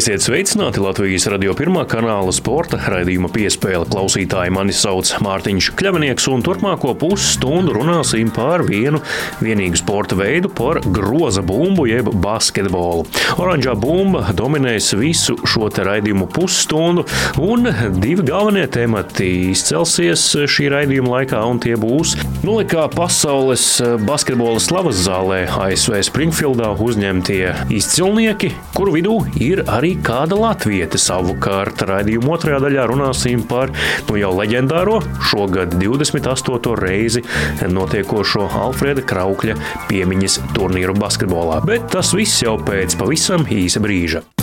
Esiet 0.00 0.22
sveicināti 0.24 0.80
Latvijas 0.80 1.26
radio 1.28 1.52
pirmā 1.52 1.82
kanāla 1.84 2.32
sporta 2.32 2.78
raidījuma 2.88 3.28
piespēle 3.34 3.84
klausītāji. 3.90 4.52
Mani 4.56 4.72
sauc 4.72 5.10
Mārtiņš 5.20 5.66
Kļavnieks, 5.76 6.24
un 6.32 6.40
turpmāko 6.46 6.94
pusstundu 6.96 7.74
runāsim 7.76 8.30
par 8.32 8.64
vienu 8.64 9.02
vienīgu 9.44 9.76
sporta 9.76 10.16
veidu, 10.16 10.48
par 10.56 10.80
groza 10.86 11.42
bumbu 11.44 11.84
jeb 11.90 12.08
basketbolu. 12.24 13.04
Oranžā 13.36 13.74
bumba 13.76 14.32
dominēs 14.38 14.88
visu 14.96 15.36
šo 15.44 15.68
raidījumu 15.68 16.30
pusstundu, 16.32 17.04
un 17.44 17.68
divi 18.00 18.24
galvenie 18.30 18.64
temati 18.72 19.28
izcelsies 19.50 20.24
šī 20.48 20.70
raidījuma 20.78 21.18
laikā, 21.18 21.44
un 21.44 21.60
tie 21.60 21.74
būs 21.76 22.14
nulikā 22.40 22.86
pasaules 22.96 23.66
basketbola 24.08 24.64
slavas 24.64 25.04
zālē 25.04 25.42
ASV 25.66 26.00
Springfieldā 26.08 26.72
uzņemtie 26.88 27.44
izcilnieki, 27.82 28.54
kuru 28.72 28.96
vidū 28.96 29.20
ir 29.36 29.66
arī 29.68 29.89
arī 29.90 30.02
kāda 30.04 30.36
latvieta. 30.38 30.98
Savukārt 30.98 31.82
raidījuma 31.82 32.36
otrajā 32.36 32.60
daļā 32.62 32.86
runāsim 32.90 33.42
par 33.48 33.70
nu 34.08 34.18
jau 34.18 34.32
leģendāro 34.36 35.00
šogad 35.30 35.74
28. 35.80 36.74
reizi 36.78 37.22
notiekošo 37.66 38.48
Alfreda 38.62 39.02
Kraukļa 39.02 39.56
piemiņas 39.88 40.40
turnīru 40.54 40.94
basketbolā. 40.94 41.62
Bet 41.64 41.90
tas 41.90 42.14
viss 42.14 42.42
jau 42.42 42.58
pēc 42.62 42.96
pavisam 43.00 43.46
īsa 43.46 43.82
brīža. 43.82 44.39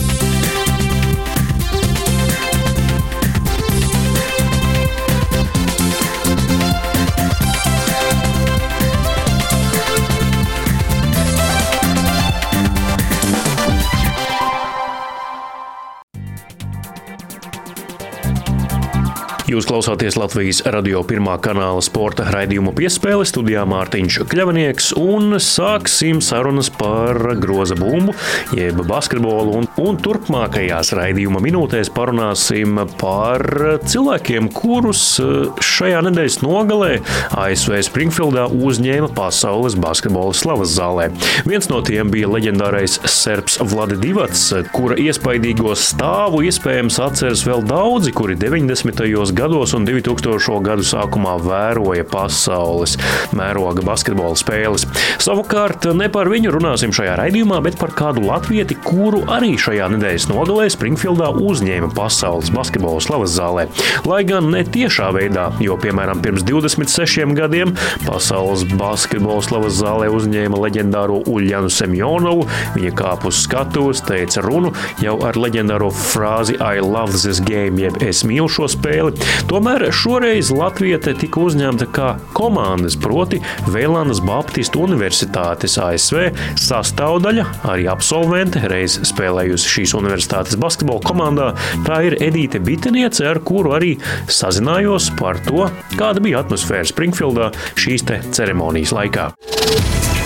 Jūs 19.48 19.64
klausāties 19.64 20.18
Latvijas 20.20 20.58
radio 20.68 21.00
pirmā 21.08 21.38
kanāla 21.40 21.80
sporta 21.80 22.26
raidījumu 22.28 22.74
piespēle 22.76 23.24
studijā 23.24 23.62
Mārtiņš 23.64 24.18
Kļavnieks 24.28 24.90
un 25.00 25.38
sāksim 25.40 26.18
sarunas 26.20 26.68
par 26.68 27.16
groza 27.40 27.72
bumbu, 27.78 28.12
jeb 28.52 28.82
basketbolu. 28.90 29.54
Un, 29.56 29.68
un 29.80 29.96
turpmākajās 30.04 30.92
raidījuma 30.98 31.40
minūtēs 31.40 31.88
parunāsim 31.96 32.76
par 33.00 33.40
cilvēkiem, 33.88 34.50
kurus 34.52 35.04
eh, 35.24 35.48
šajā 35.64 36.04
nedēļas 36.10 36.36
nogalē 36.44 36.90
ASV 37.32 37.80
Springfieldā 37.88 38.44
uzņēma 38.52 39.08
pasaules 39.16 39.78
basketbola 39.80 40.36
slavas 40.36 40.76
zālē. 40.76 41.08
Viens 41.48 41.70
no 41.72 41.80
tiem 41.88 42.12
bija 42.12 42.28
leģendārais 42.34 42.98
serps 43.08 43.56
Vladi 43.64 43.96
Divats, 44.04 44.44
kura 44.76 45.00
iespaidīgo 45.00 45.72
stāvu 45.72 46.44
iespējams 46.50 47.00
atceras 47.08 47.48
vēl 47.48 47.64
daudzi, 47.72 48.12
kuri 48.12 48.36
90 48.36 49.08
gados 49.08 49.37
un 49.38 49.84
2000. 49.86 50.56
gadu 50.66 50.82
sākumā 50.82 51.36
vēroja 51.38 52.02
pasaules 52.10 52.96
mēroga 53.36 53.84
basketbola 53.86 54.34
spēles. 54.34 54.82
Savukārt 55.22 55.86
ne 55.94 56.08
par 56.10 56.26
viņu 56.26 56.50
runāsim 56.56 56.90
šajā 56.94 57.14
raidījumā, 57.20 57.60
bet 57.62 57.78
par 57.78 57.92
kādu 57.94 58.24
latvieti, 58.26 58.74
kuru 58.82 59.20
arī 59.30 59.52
šajā 59.60 59.86
nedēļas 59.94 60.26
nogalē 60.32 60.66
Springfieldā 60.74 61.28
uzņēma 61.38 61.92
pasaules 61.94 62.50
basketbola 62.50 63.02
slavas 63.04 63.36
zālē. 63.36 63.68
Lai 64.10 64.24
gan 64.26 64.50
ne 64.50 64.64
tiešā 64.66 65.12
veidā, 65.14 65.52
jo 65.62 65.78
piemēram 65.78 66.18
pirms 66.24 66.42
26 66.48 67.36
gadiem 67.38 67.76
pasaules 68.08 68.66
basketbola 68.74 69.46
slavas 69.46 69.78
zālē 69.78 70.10
uzņēma 70.18 70.64
leģendāro 70.64 71.20
Uljanu 71.30 71.70
Semjonovu. 71.70 72.48
Viņa 72.74 72.92
kāpa 72.98 73.30
uz 73.30 73.44
skatuves, 73.44 74.02
teica 74.08 74.42
runu 74.42 74.74
jau 75.04 75.14
ar 75.22 75.38
leģendāro 75.38 75.92
frāzi 75.94 76.58
I 76.58 76.82
love 76.82 77.14
this 77.14 77.38
game, 77.38 77.78
jeb 77.78 78.02
es 78.02 78.26
mīlu 78.26 78.50
šo 78.50 78.66
spēli. 78.74 79.27
Tomēr 79.48 79.86
šoreiz 79.94 80.50
Latvija 80.54 81.00
tika 81.08 81.40
uzņemta 81.40 81.88
kā 81.94 82.08
komandas, 82.36 82.96
proti 83.00 83.40
Vēlānas 83.70 84.20
Baptistu 84.24 84.82
Universitātes 84.84 85.78
ASV 85.80 86.28
sastāvdaļa, 86.60 87.46
arī 87.72 87.88
absolvente, 87.90 88.62
reiz 88.70 88.98
spēlējusi 89.08 89.72
šīs 89.76 89.96
universitātes 89.98 90.58
basketbola 90.60 91.04
komandā. 91.06 91.48
Tā 91.86 92.02
ir 92.08 92.18
Edīte 92.24 92.60
Biteniece, 92.62 93.26
ar 93.30 93.40
kuru 93.40 93.76
arī 93.78 93.94
sazinājos 94.28 95.12
par 95.18 95.40
to, 95.48 95.68
kāda 95.96 96.24
bija 96.24 96.42
atmosfēra 96.44 96.88
Springfieldā 96.88 97.52
šīs 97.78 98.06
ceremonijas 98.32 98.94
laikā. 98.94 99.30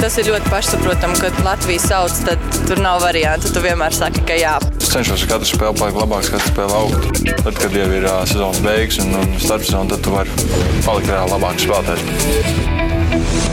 Tas 0.02 0.16
ir 0.18 0.32
ļoti 0.32 0.50
pašsaprotami, 0.50 1.18
kad 1.22 1.36
Latvijas 1.46 1.84
sauc, 1.86 2.16
tad 2.26 2.42
tur 2.66 2.82
nav 2.82 3.04
variantu. 3.04 3.52
Tu 3.54 3.62
vienmēr 3.62 3.94
saki, 3.94 4.24
ka 4.26 4.34
jā. 4.34 4.56
Cenšos 4.92 5.22
katru 5.24 5.46
spēli 5.48 5.78
palikt 5.78 5.96
labāks, 5.96 6.28
katru 6.34 6.50
spēli 6.50 6.74
augt. 6.76 7.06
Tad, 7.46 7.56
kad 7.56 7.72
jau 7.78 7.86
ir 7.96 8.04
uh, 8.04 8.18
sezonas 8.28 8.60
beigas 8.60 9.00
un, 9.00 9.14
un 9.22 9.32
starpsezona, 9.40 9.88
tad 9.94 10.04
tu 10.04 10.12
vari 10.12 10.28
palikt 10.84 11.08
reāli 11.08 11.32
labāks 11.32 11.64
spēlētājs. 11.64 13.51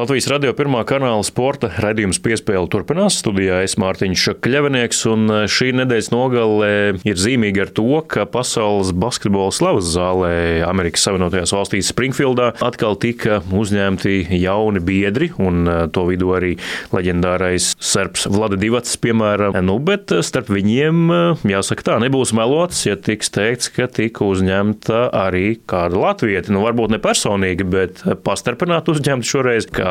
Latvijas 0.00 0.30
radio 0.32 0.54
pirmā 0.56 0.80
kanāla 0.88 1.20
sporta 1.26 1.68
raidījums 1.82 2.22
piespēle 2.24 2.70
turpinās. 2.72 3.18
Studijā 3.20 3.58
es 3.66 3.74
Mārtiņš 3.76 4.22
Kļavinieks, 4.40 5.00
un 5.10 5.26
e, 5.28 5.40
šī 5.52 5.74
nedēļas 5.76 6.06
nogale 6.14 6.70
ir 7.04 7.18
zīmīga 7.20 7.66
ar 7.66 7.72
to, 7.76 7.98
ka 8.08 8.24
pasaules 8.24 8.94
basketbola 8.96 9.52
slavas 9.52 9.90
zālē 9.92 10.30
Amerikas 10.64 11.04
Savienotajās 11.04 11.52
valstīs 11.52 11.90
Springfieldā 11.92 12.46
atkal 12.64 12.96
tika 13.02 13.42
uzņemti 13.52 14.38
jauni 14.38 14.80
biedri, 14.80 15.28
un 15.36 15.68
e, 15.68 15.76
to 15.92 16.06
vidū 16.08 16.32
arī 16.38 16.54
leģendārais 16.96 17.74
serps 17.76 18.24
Vlada 18.32 18.56
Divats, 18.56 18.96
piemēram. 19.04 19.58
Nu, 19.68 19.76
bet 19.84 20.16
starp 20.24 20.48
viņiem, 20.56 21.04
e, 21.12 21.20
jāsaka 21.52 21.88
tā, 21.90 21.98
nebūs 22.06 22.32
melots, 22.40 22.86
ja 22.88 22.96
tiks 22.96 23.34
teikts, 23.36 23.68
ka 23.76 23.90
tika 24.00 24.24
uzņemta 24.24 25.10
arī 25.26 25.58
kāda 25.68 26.00
latvieta. 26.06 26.56
Nu, 26.56 26.64
varbūt 26.64 26.96
ne 26.96 27.04
personīgi, 27.04 27.68
bet 27.76 28.04
pastarpināt 28.24 28.88
uzņemt 28.96 29.28
šoreiz, 29.28 29.68
kā 29.68 29.89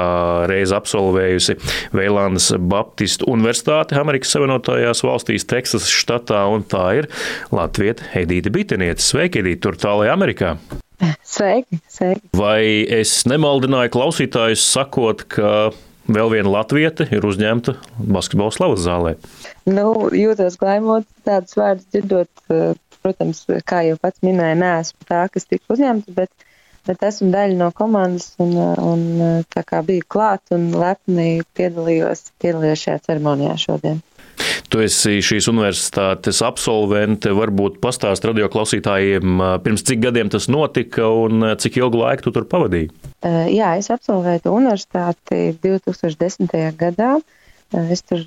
reiz 0.49 0.73
absolvējusi 0.75 1.57
Veilandes 1.95 2.51
Baptistu 2.71 3.29
Universitāti 3.31 3.97
Amerikas 3.99 4.33
Savienotajās 4.35 5.03
valstīs, 5.05 5.47
Teksasas 5.49 5.91
štatā, 5.93 6.43
un 6.51 6.65
tā 6.67 6.85
ir 7.01 7.09
Latvieta 7.55 8.07
Edīte 8.19 8.53
Biteniete. 8.53 9.03
Sveiki, 9.03 9.43
Edīte, 9.43 9.63
tur 9.67 9.79
tālāk 9.79 10.13
Amerikā! 10.13 10.55
Sveiki, 11.23 11.79
sveiki! 11.91 12.27
Vai 12.35 12.83
es 12.91 13.21
nemaldināju 13.29 13.93
klausītājus 13.93 14.65
sakot, 14.73 15.23
ka 15.31 15.69
vēl 16.09 16.33
viena 16.33 16.51
latvieta 16.57 17.07
ir 17.13 17.25
uzņemta 17.27 17.77
basketbola 17.99 18.55
slavas 18.55 18.83
zālē? 18.83 19.15
Nu, 19.69 20.09
jūtos 20.15 20.57
glaimot 20.59 21.07
tādus 21.27 21.55
vārdus 21.59 21.87
dzirdot, 21.93 22.31
eh, 22.51 22.73
protams, 23.03 23.45
kā 23.69 23.83
jau 23.87 23.97
pats 24.01 24.25
minēja, 24.25 24.57
neesmu 24.59 25.07
tā, 25.07 25.25
kas 25.31 25.47
tika 25.47 25.75
uzņemta, 25.75 26.15
bet 26.17 26.48
bet 26.89 27.05
esmu 27.05 27.29
daļa 27.33 27.57
no 27.59 27.69
komandas 27.75 28.33
un, 28.41 28.55
un 28.57 29.43
tā 29.53 29.63
kā 29.67 29.83
biju 29.85 30.07
klāt 30.09 30.55
un 30.55 30.71
lepni 30.73 31.43
piedalījos, 31.57 32.31
piedalījos 32.41 32.85
šajā 32.87 33.03
ceremonijā 33.05 33.55
šodien. 33.61 34.01
Tu 34.69 34.83
esi 34.85 35.17
šīs 35.25 35.49
universitātes 35.49 36.43
absolvente. 36.45 37.31
Varbūt 37.35 37.79
pastāst 37.83 38.25
radio 38.27 38.49
klausītājiem, 38.53 39.41
pirms 39.65 39.83
cik 39.87 40.03
gadiem 40.03 40.29
tas 40.31 40.47
notika 40.51 41.09
un 41.09 41.43
cik 41.59 41.79
ilgu 41.81 42.03
laiku 42.03 42.27
tu 42.27 42.35
tur 42.35 42.45
pavadīji? 42.49 42.91
Jā, 43.25 43.73
es 43.81 43.89
absolvēju 43.91 44.53
universitāti 44.53 45.57
2010. 45.63 46.53
gadā. 46.79 47.17
Es 47.69 48.01
tur 48.01 48.23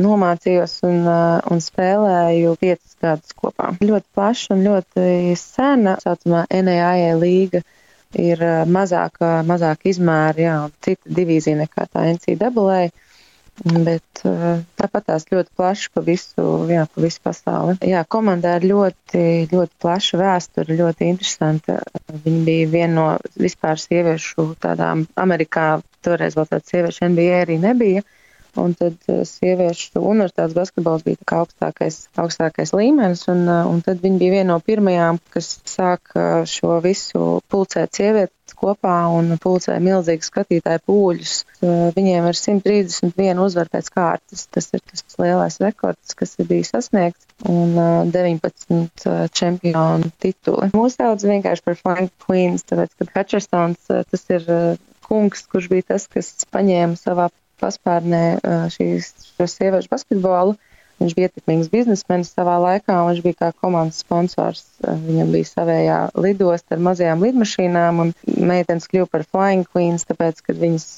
nomācījos 0.00 0.78
un, 0.88 1.02
un 1.08 1.58
spēlēju 1.60 2.54
piecus 2.60 2.94
gadus 3.02 3.34
kopā. 3.36 3.74
Ļoti 3.82 4.06
plaša 4.16 4.54
un 4.54 4.62
ļoti 4.64 5.34
sena, 5.36 5.98
tā 5.98 6.14
saucamā 6.14 6.46
NAIA 6.48 7.16
līga 7.20 7.60
ir 8.16 8.40
mazāk, 8.70 9.20
mazāk 9.48 9.84
izmēra, 9.90 10.40
jā, 10.40 10.56
cita 10.84 11.18
divīzija 11.18 11.58
nekā 11.64 11.86
tā 11.92 12.06
NCAA. 12.14 12.88
Bet 13.58 14.20
tāpat 14.78 15.08
tās 15.08 15.24
ļoti 15.32 15.50
plaši 15.58 15.88
pa 15.90 16.02
visu, 16.06 16.42
jā, 16.70 16.84
pa 16.86 17.02
visu 17.02 17.18
pasauli. 17.24 17.74
Jā, 17.90 18.04
komandā 18.06 18.52
ir 18.60 18.68
ļoti, 18.70 19.22
ļoti 19.50 19.74
plaša 19.82 20.20
vēsture, 20.20 20.76
ļoti 20.78 21.08
interesanta. 21.10 21.80
Viņa 22.22 22.44
bija 22.46 22.68
viena 22.70 22.92
no 22.94 23.08
vispār 23.34 23.82
sieviešu 23.82 24.52
tādām 24.62 25.08
Amerikā, 25.18 25.80
toreiz 26.06 26.38
vēl 26.38 26.46
tāda 26.52 26.70
sieviešu 26.70 27.10
NBA 27.10 27.42
arī 27.42 27.58
nebija. 27.58 28.04
Uh, 28.06 28.17
Un 28.58 28.74
tad 28.78 28.96
eh, 29.10 29.22
sieviešu 29.28 30.00
universitātes 30.02 30.56
basketbols 30.56 31.04
bija 31.06 31.38
augstākais, 31.38 32.00
augstākais 32.18 32.74
līmenis, 32.74 33.26
un, 33.30 33.44
eh, 33.46 33.68
un 33.70 33.82
tad 33.86 34.02
viņi 34.02 34.20
bija 34.22 34.38
viena 34.38 34.54
no 34.54 34.58
pirmajām, 34.64 35.20
kas 35.34 35.52
sāka 35.68 36.24
eh, 36.24 36.48
šo 36.50 36.78
visu 36.84 37.38
pulcēt 37.52 37.98
sievietes 37.98 38.56
kopā 38.58 38.96
un 39.14 39.36
pulcēja 39.38 39.78
milzīgus 39.84 40.30
skatītāju 40.32 40.80
pūļus. 40.88 41.34
Viņiem 41.94 42.26
ir 42.30 42.38
131 42.38 43.42
uzvar 43.44 43.68
pēc 43.70 43.90
kārtas. 43.92 44.46
Tas 44.50 44.70
ir 44.74 44.80
tas 44.88 45.04
lielais 45.20 45.58
rekords, 45.62 46.16
kas 46.18 46.32
ir 46.40 46.48
bijis 46.48 46.72
sasniegts, 46.72 47.28
un 47.46 47.76
19 48.10 49.06
čempionu 49.36 50.10
tituli. 50.24 50.70
Mūsu 50.74 51.02
daudz 51.04 51.28
vienkārši 51.28 51.66
par 51.68 51.78
Flying 51.78 52.10
Queens, 52.24 52.64
tāpēc, 52.66 52.96
ka 52.96 53.10
Hutchersons 53.12 53.92
tas 53.92 54.26
ir 54.32 54.48
kungs, 55.08 55.44
kurš 55.52 55.68
bija 55.72 55.90
tas, 55.92 56.08
kas 56.10 56.32
paņēma 56.52 56.98
savā 56.98 57.28
paspārnē 57.60 58.22
šīs, 58.74 59.12
sieviešu 59.38 59.92
basketbolu 59.92 60.56
Viņš 60.98 61.14
bija 61.14 61.28
ietekmīgs 61.28 61.68
biznesmenis 61.70 62.32
savā 62.34 62.56
laikā, 62.58 62.94
un 62.98 63.12
viņš 63.12 63.20
bija 63.22 63.36
kā 63.38 63.48
komandas 63.62 64.00
sponsors. 64.02 64.64
Viņam 64.82 65.30
bija 65.34 65.46
savējā 65.46 65.98
lidosta 66.18 66.74
ar 66.74 66.82
mazajām 66.88 67.22
lidmašīnām, 67.22 68.00
un 68.02 68.10
meitenes 68.50 68.90
kļuva 68.90 69.06
par 69.12 69.24
flying 69.28 69.68
queens, 69.70 70.06
tāpēc, 70.08 70.42
ka 70.42 70.56
viņas 70.58 70.88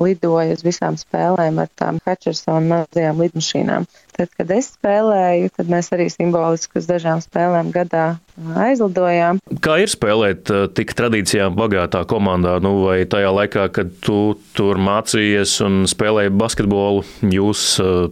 lidoja 0.00 0.58
uz 0.58 0.64
visām 0.66 1.00
spēlēm 1.00 1.62
ar 1.64 1.72
tām 1.80 2.02
Hutchersona 2.04 2.66
mazajām 2.74 3.24
lidmašīnām. 3.24 3.88
Tad, 4.20 4.28
kad 4.36 4.50
es 4.52 4.66
spēlēju, 4.74 5.48
tad 5.56 5.70
mēs 5.72 5.86
arī 5.96 6.10
simboliski 6.12 6.76
uz 6.76 6.84
dažām 6.84 7.22
spēlēm 7.24 7.70
gadā 7.72 8.18
aizlidojām. 8.60 9.38
Kā 9.64 9.78
ir 9.80 9.88
spēlēt 9.88 10.50
tik 10.76 10.92
tradīcijām 10.98 11.56
bagātā 11.56 12.02
komandā, 12.10 12.58
nu, 12.60 12.74
vai 12.84 12.98
tajā 13.08 13.30
laikā, 13.32 13.64
kad 13.72 13.94
tu 14.04 14.34
tur 14.52 14.76
mācījies 14.76 15.54
un 15.64 15.80
spēlēji 15.88 16.34
basketbolu, 16.36 17.06
jūs 17.32 17.64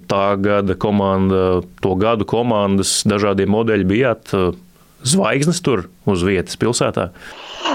tā 0.08 0.24
gada 0.40 0.78
komanda, 0.80 1.60
to 1.84 1.92
gadu 2.00 2.24
komandas 2.28 3.02
dažādie 3.04 3.44
modeļi 3.44 3.88
bijāt 3.92 4.32
zvaigznes 5.04 5.60
tur 5.60 5.90
uz 6.08 6.24
vietas 6.24 6.56
pilsētā? 6.56 7.10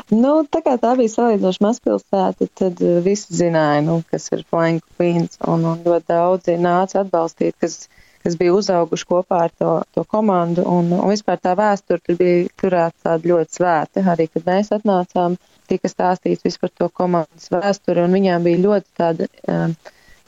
Nu, 0.10 0.40
tā 0.50 0.66
kā 0.66 0.80
tā 0.82 0.98
bija 0.98 1.20
salīdzinoši 1.20 1.68
mazpilsēta, 1.70 2.50
tad 2.58 2.82
visi 3.06 3.38
zināja, 3.46 3.86
nu, 3.86 4.02
kas 4.10 4.32
ir 4.34 4.42
Flying 4.50 4.82
Queens, 4.98 5.38
un, 5.46 5.70
un 5.70 5.86
ļoti 5.86 6.10
daudzi 6.10 6.58
nāca 6.58 7.06
atbalstīt, 7.06 7.62
kas 7.62 7.84
kas 8.24 8.38
bija 8.40 8.54
uzauguši 8.56 9.08
kopā 9.08 9.40
ar 9.48 9.56
to, 9.60 9.72
to 9.96 10.04
komandu. 10.08 10.64
Un, 10.70 10.92
un 10.96 11.12
vispār 11.12 11.40
tā 11.44 11.56
vēsture 11.60 12.02
tur 12.04 12.20
bija 12.20 12.46
turēta 12.62 13.10
tāda 13.10 13.32
ļoti 13.32 13.60
svēta. 13.60 14.04
Arī, 14.14 14.30
kad 14.32 14.48
mēs 14.48 14.72
atnācām, 14.76 15.36
tika 15.72 15.92
stāstīts 15.92 16.46
vispār 16.46 16.72
to 16.80 16.88
komandas 17.02 17.52
vēsturi, 17.52 18.06
un 18.06 18.16
viņām 18.16 18.48
bija 18.48 18.64
ļoti 18.64 18.96
tāda 19.00 19.28
um, 19.52 19.76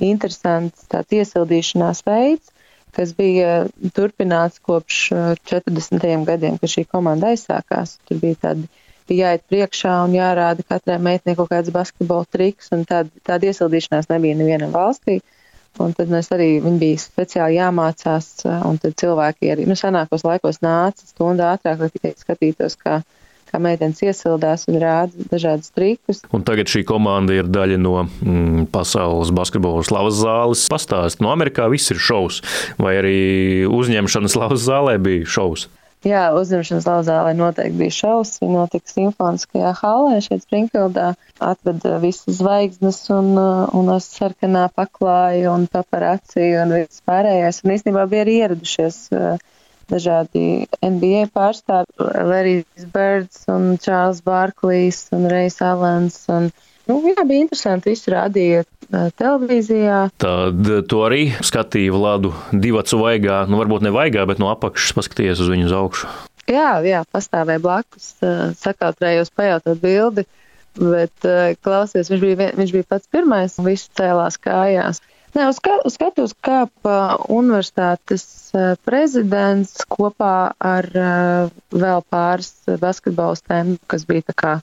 interesants 0.03 0.89
tāds 0.91 1.15
iesildīšanās 1.15 2.03
veids, 2.07 2.51
kas 2.95 3.11
bija 3.15 3.65
turpināts 3.95 4.59
kopš 4.63 5.05
40. 5.51 5.99
Uh, 5.99 6.25
gadiem, 6.27 6.59
kad 6.59 6.71
šī 6.71 6.85
komanda 6.91 7.31
aizsākās. 7.31 7.99
Tur 8.07 8.19
bija 8.23 8.41
tādi 8.49 8.67
bija 9.05 9.29
jāiet 9.31 9.43
priekšā 9.51 9.95
un 10.03 10.15
jārāda 10.17 10.63
katrai 10.65 10.97
meitenei 10.97 11.37
kaut 11.37 11.51
kāds 11.51 11.71
basketbola 11.71 12.25
triks, 12.25 12.71
un 12.73 12.87
tāda, 12.89 13.11
tāda 13.23 13.51
iesildīšanās 13.51 14.09
nebija 14.09 14.39
nevienam 14.39 14.73
valstī. 14.73 15.19
Uh, 15.21 15.41
Un 15.81 15.91
tad 15.95 16.11
mēs 16.11 16.31
arī, 16.31 16.55
viņi 16.63 16.79
bija 16.79 17.01
speciāli 17.01 17.57
jāmācās, 17.59 18.29
un 18.67 18.79
tad 18.81 18.95
cilvēki 19.01 19.51
arī, 19.51 19.67
nu, 19.67 19.75
senākos 19.79 20.23
laikos 20.23 20.61
nāca 20.63 21.03
stundu 21.03 21.43
ātrāk, 21.43 21.81
lai 21.83 21.89
tikai 21.91 22.13
skatītos, 22.15 22.77
kā, 22.79 23.01
kā 23.49 23.59
meitenes 23.61 23.99
iesildās 24.05 24.67
un 24.71 24.79
rāda 24.79 25.27
dažādas 25.33 25.73
trikus. 25.75 26.23
Un 26.31 26.45
tagad 26.47 26.71
šī 26.71 26.85
komanda 26.87 27.35
ir 27.35 27.51
daļa 27.51 27.79
no 27.81 28.05
mm, 28.05 28.69
pasaules 28.71 29.33
basketbola 29.35 29.83
slavas 29.87 30.21
zāles. 30.21 30.63
Pastāst, 30.71 31.19
no 31.23 31.33
Amerikā 31.35 31.67
viss 31.71 31.91
ir 31.91 31.99
šovs, 31.99 32.39
vai 32.79 32.95
arī 33.01 33.17
uzņemšana 33.67 34.31
slavas 34.31 34.63
zālē 34.69 34.95
bija 35.03 35.27
šovs? 35.27 35.67
Jā, 36.05 36.27
uzņemšanas 36.37 36.85
lauzālē 36.85 37.31
noteikti 37.33 37.79
bija 37.79 37.93
šausmas. 37.95 38.37
Viņa 38.43 38.59
notika 38.59 38.91
simfoniskajā 38.91 39.71
hallē 39.79 40.19
šeit 40.21 40.43
Springfieldā. 40.45 41.07
Atveda 41.41 41.95
visas 42.03 42.37
zvaigznes 42.37 42.99
un, 43.15 43.31
uh, 43.41 43.63
un 43.73 43.89
sarkanā 44.05 44.67
paklāja 44.75 45.49
un 45.55 45.65
paparaci 45.71 46.51
un 46.61 46.75
viss 46.77 47.01
pārējais. 47.09 47.63
Un 47.65 47.73
īstenībā 47.77 48.05
bija 48.11 48.27
arī 48.27 48.37
ieradušies 48.43 48.99
uh, 49.17 49.41
dažādi 49.89 50.45
NBA 50.85 51.25
pārstāvi, 51.33 51.97
Larry's 52.29 52.85
Birds 52.93 53.47
un 53.49 53.73
Charles 53.81 54.21
Barklīs 54.25 55.07
un 55.15 55.25
Reis 55.31 55.57
Alens. 55.65 56.21
Un, 56.29 56.51
nu, 56.89 56.99
jā, 57.09 57.25
bija 57.25 57.45
interesanti. 57.45 57.93
Visu 57.93 58.13
rādīja 58.13 58.63
televīzijā. 58.91 59.99
Tad 60.21 60.69
tu 60.89 61.01
arī 61.05 61.27
skatīji 61.45 61.93
Vladu 61.93 62.33
divacu 62.53 63.01
vaigā, 63.01 63.41
nu 63.49 63.59
varbūt 63.61 63.85
ne 63.85 63.93
vaigā, 63.95 64.25
bet 64.29 64.41
no 64.41 64.51
apakšas 64.53 64.95
paskatījies 64.97 65.41
uz 65.43 65.51
viņu 65.51 65.69
uz 65.69 65.75
augšu. 65.75 66.11
Jā, 66.45 66.77
jā, 66.85 67.01
pastāvēja 67.09 67.61
blakus, 67.63 68.11
sakautrējos 68.61 69.33
pajautāt 69.33 69.81
bildi, 69.81 70.27
bet 70.77 71.27
klausies, 71.65 72.11
viņš 72.11 72.21
bija, 72.21 72.51
viņš 72.53 72.73
bija 72.75 72.89
pats 72.93 73.09
pirmais 73.09 73.57
un 73.57 73.69
viss 73.71 73.89
cēlās 73.97 74.37
kājās. 74.37 75.01
Nē, 75.35 75.49
uz, 75.51 75.57
uz 75.83 75.97
skatuves 75.97 76.35
kāpa 76.45 77.17
universitātes 77.33 78.53
prezidents 78.87 79.81
kopā 79.91 80.53
ar 80.63 80.87
vēl 81.73 82.05
pāris 82.13 82.53
basketbolistēm, 82.69 83.75
kas 83.91 84.05
bija 84.07 84.29
tā 84.29 84.37
kā 84.37 84.53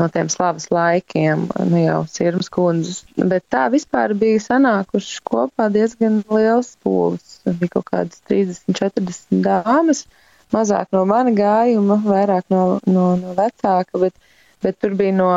no 0.00 0.08
tiem 0.12 0.30
slavas 0.32 0.68
laikiem, 0.72 1.46
nu 1.70 1.82
jau 1.82 2.00
sirmas 2.08 2.48
kundzes. 2.52 3.02
Bet 3.16 3.44
tā 3.52 3.66
vispār 3.72 4.14
bija 4.18 4.40
sanākuši 4.42 5.20
kopā 5.28 5.68
diezgan 5.72 6.22
liels 6.32 6.72
pūlis. 6.84 7.38
Bija 7.46 7.76
kaut 7.76 7.90
kādas 7.92 8.22
30, 8.30 8.72
40 8.80 9.42
dāmas, 9.44 10.04
mazāk 10.54 10.90
no 10.96 11.04
mana 11.08 11.34
gājuma, 11.36 12.00
vairāk 12.06 12.48
no, 12.54 12.64
no, 12.86 13.06
no 13.20 13.34
vecāka, 13.38 14.00
bet, 14.06 14.32
bet 14.64 14.80
tur 14.80 14.96
bija 14.98 15.16
no, 15.16 15.32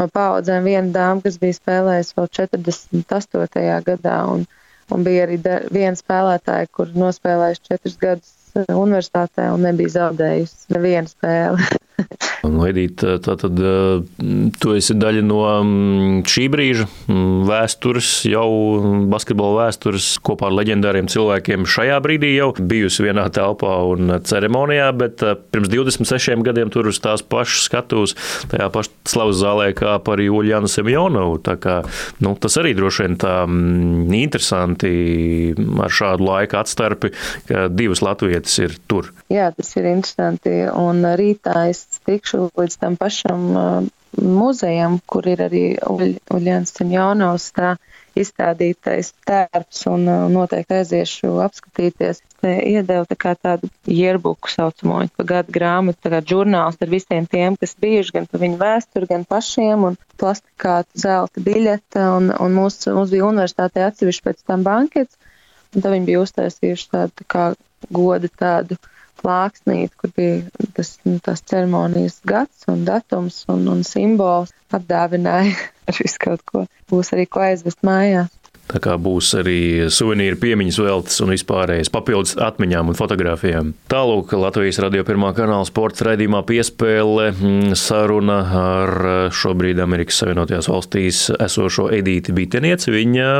no 0.00 0.08
paudzēm 0.14 0.66
viena 0.68 0.94
dāma, 0.94 1.24
kas 1.24 1.38
bija 1.42 1.58
spēlējusi 1.58 2.16
vēl 2.18 2.32
48. 2.40 3.68
gadā, 3.90 4.18
un, 4.32 4.48
un 4.94 5.06
bija 5.06 5.28
arī 5.28 5.38
viena 5.44 5.96
spēlētāja, 5.98 6.72
kur 6.72 6.92
nospēlējuši 6.96 7.66
četrus 7.70 8.00
gadus 8.02 8.34
universitātē 8.66 9.50
un 9.52 9.66
nebija 9.66 9.94
zaudējusi 9.98 10.74
nevienu 10.74 11.12
spēli. 11.12 11.68
Edita, 12.68 13.16
tātad 13.22 13.58
tu 14.60 14.72
esi 14.76 14.94
daļa 14.94 15.22
no 15.26 15.40
šī 16.28 16.44
brīža 16.52 16.86
vēstures, 17.48 18.10
jau 18.28 18.48
basketbola 19.10 19.64
vēstures 19.64 20.10
kopā 20.24 20.48
ar 20.50 20.56
leģendāriem 20.58 21.08
cilvēkiem 21.10 21.66
šajā 21.68 21.98
brīdī 22.04 22.34
jau 22.36 22.50
bijusi 22.58 23.06
vienā 23.06 23.26
telpā 23.34 23.72
un 23.90 24.18
ceremonijā, 24.28 24.90
bet 25.00 25.24
pirms 25.52 25.72
26 25.72 26.44
gadiem 26.46 26.72
tur 26.74 26.90
uz 26.92 27.00
tās 27.02 27.24
pašas 27.24 27.66
skatuves, 27.68 28.14
tajā 28.52 28.68
pašā 28.74 28.94
slavas 29.08 29.40
zālē 29.40 29.70
kā 29.76 29.96
par 30.04 30.20
Julianu 30.22 30.70
Semjonovu. 30.70 31.38
Tā 31.44 31.56
kā, 31.60 31.78
nu, 32.24 32.34
tas 32.40 32.58
arī 32.60 32.74
droši 32.78 33.06
vien 33.06 33.18
tā 33.20 33.34
interesanti 34.18 34.92
ar 35.56 35.94
šādu 35.94 36.28
laika 36.28 36.62
atstarpi, 36.62 37.12
ka 37.48 37.66
divas 37.72 38.02
latvietas 38.04 38.58
ir 38.62 38.76
tur. 38.90 39.12
Jā, 39.32 39.50
tas 39.56 39.72
ir 39.80 39.88
interesanti. 39.90 40.54
Un 40.78 41.02
rītā 41.18 41.68
es 41.72 41.86
tikšu 42.08 42.48
līdz 42.58 42.76
tam 42.80 42.96
pašam 43.00 43.44
uh, 43.52 43.86
muzejam, 44.16 44.98
kur 45.06 45.26
ir 45.28 45.42
arī 45.44 45.62
Uljāns 45.84 46.72
Cimjānovs 46.76 47.50
tā 47.56 47.74
izstādītais 48.18 49.12
tērps 49.28 49.84
un 49.90 50.08
uh, 50.08 50.24
noteikti 50.32 50.78
aiziešu 50.80 51.30
apskatīties. 51.44 52.22
Te 52.42 52.54
iedeva 52.70 53.06
tā 53.08 53.16
kā 53.18 53.34
tādu 53.34 53.70
ierbuku 53.90 54.50
saucamo, 54.52 55.00
pa 55.16 55.26
gadu 55.26 55.54
grāmatu, 55.54 55.98
tā 56.04 56.12
kā 56.14 56.20
žurnāls 56.32 56.78
ar 56.82 56.92
visiem 56.92 57.26
tiem, 57.30 57.56
kas 57.58 57.74
bijuši 57.82 58.14
gan 58.18 58.28
pa 58.30 58.40
viņu 58.42 58.60
vēsturi, 58.60 59.10
gan 59.10 59.26
pašiem 59.28 59.88
un 59.90 59.98
plastikāta 60.20 61.02
zelta 61.06 61.42
biļeta 61.42 62.10
un, 62.18 62.30
un 62.34 62.60
mūs, 62.60 62.84
mums 62.94 63.14
bija 63.14 63.26
universitātē 63.26 63.88
atsevišķi 63.88 64.28
pēc 64.28 64.44
tam 64.46 64.66
bankets. 64.66 65.18
Un 65.74 65.82
tad 65.82 65.92
viņi 65.92 66.08
bija 66.08 66.22
uztaisījuši 66.24 66.88
tādu 66.94 67.18
tā 67.20 67.26
kā 67.28 67.48
goda 67.92 68.30
tādu 68.38 68.78
plāksnīt, 69.22 69.94
kur 69.98 70.12
bija 70.16 70.68
tas, 70.76 70.94
nu, 71.04 71.18
tas 71.24 71.42
ceremonijas 71.44 72.20
gads 72.28 72.68
un 72.70 72.84
datums 72.88 73.42
un, 73.52 73.66
un 73.72 73.84
simbols 73.86 74.54
apdāvināja 74.74 75.54
ar 75.88 75.98
visu 75.98 76.22
kaut 76.24 76.44
ko. 76.48 76.64
Būs 76.90 77.12
arī 77.16 77.26
ko 77.30 77.44
aizvest 77.44 77.84
mājās. 77.86 78.32
Tā 78.68 78.80
kā 78.84 78.98
būs 79.00 79.30
arī 79.38 79.88
suvenīri 79.92 80.36
piemiņas 80.42 80.78
veltes 80.84 81.22
un 81.24 81.32
vispārējais 81.32 81.88
papildus 81.92 82.34
atmiņām 82.36 82.90
un 82.92 82.98
fotografijām. 82.98 83.72
Tālūk, 83.88 84.34
Latvijas 84.36 84.80
radio 84.84 85.06
pirmā 85.08 85.30
kanāla 85.36 85.64
sporta 85.68 86.10
raidījumā 86.10 86.42
piespēle 86.48 87.30
mm, 87.32 87.78
saruna 87.78 88.38
ar 88.60 88.92
šobrīd 89.32 89.80
Amerikas 89.80 90.20
Savienotajās 90.20 90.68
valstīs 90.68 91.22
esošo 91.38 91.88
Edīti 91.96 92.34
Bitenieci. 92.36 92.92
Viņa 92.92 93.30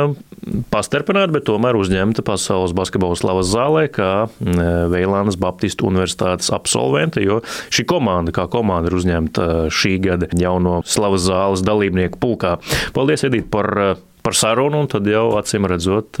pastarpināta, 0.73 1.35
bet 1.37 1.45
tomēr 1.49 1.77
uzņemta 1.77 2.25
pasaules 2.25 2.73
basketbola 2.77 3.19
slavas 3.19 3.53
zālē 3.53 3.85
kā 3.93 4.11
mm, 4.25 4.89
Veilānas 4.95 5.37
Baptistu 5.37 5.91
universitātes 5.91 6.49
absolvente, 6.55 7.21
jo 7.21 7.43
šī 7.69 7.85
komanda 7.89 8.33
kā 8.33 8.49
komanda 8.49 8.89
ir 8.89 8.97
uzņemta 8.97 9.49
šī 9.69 9.97
gada 10.09 10.33
jauno 10.33 10.79
slavas 10.89 11.27
zāles 11.29 11.65
dalībnieku 11.65 12.17
pulkā. 12.17 12.57
Paldies, 12.97 13.29
Edīti, 13.29 13.51
par 13.53 13.99
par 14.25 14.37
sarunu, 14.37 14.83
un 14.83 14.91
tad 14.91 15.07
jau 15.09 15.31
acīm 15.39 15.67
redzot, 15.69 16.19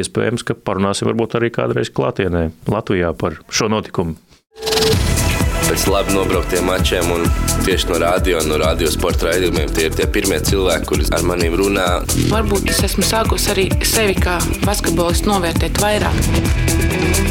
iespējams, 0.00 0.46
ka 0.46 0.56
parunāsim 0.56 1.10
varbūt 1.10 1.38
arī 1.40 1.52
kādreiz 1.54 1.92
klātienē 1.94 2.48
Latvijā 2.70 3.12
par 3.18 3.40
šo 3.52 3.70
notikumu. 3.72 4.16
Pēc 5.70 5.84
labi 5.86 6.16
nobrauktiem 6.16 6.64
mačiem, 6.66 7.12
un 7.14 7.26
tieši 7.62 7.92
no 7.92 8.00
radio, 8.02 8.40
no 8.42 8.56
radio 8.58 8.90
sporta 8.90 9.28
raidījumiem, 9.28 9.70
tie 9.76 9.86
ir 9.86 9.94
tie 9.94 10.08
pirmie 10.10 10.40
cilvēki, 10.42 10.88
kuri 10.88 11.06
ar 11.14 11.22
maniem 11.28 11.54
runā. 11.60 11.86
Varbūt 12.32 12.72
es 12.74 12.82
esmu 12.90 13.06
sākusi 13.06 13.52
arī 13.54 13.68
sevi 13.86 14.18
kā 14.18 14.40
basketbolistu 14.66 15.30
novērtēt 15.30 15.78
vairāk. 15.84 17.29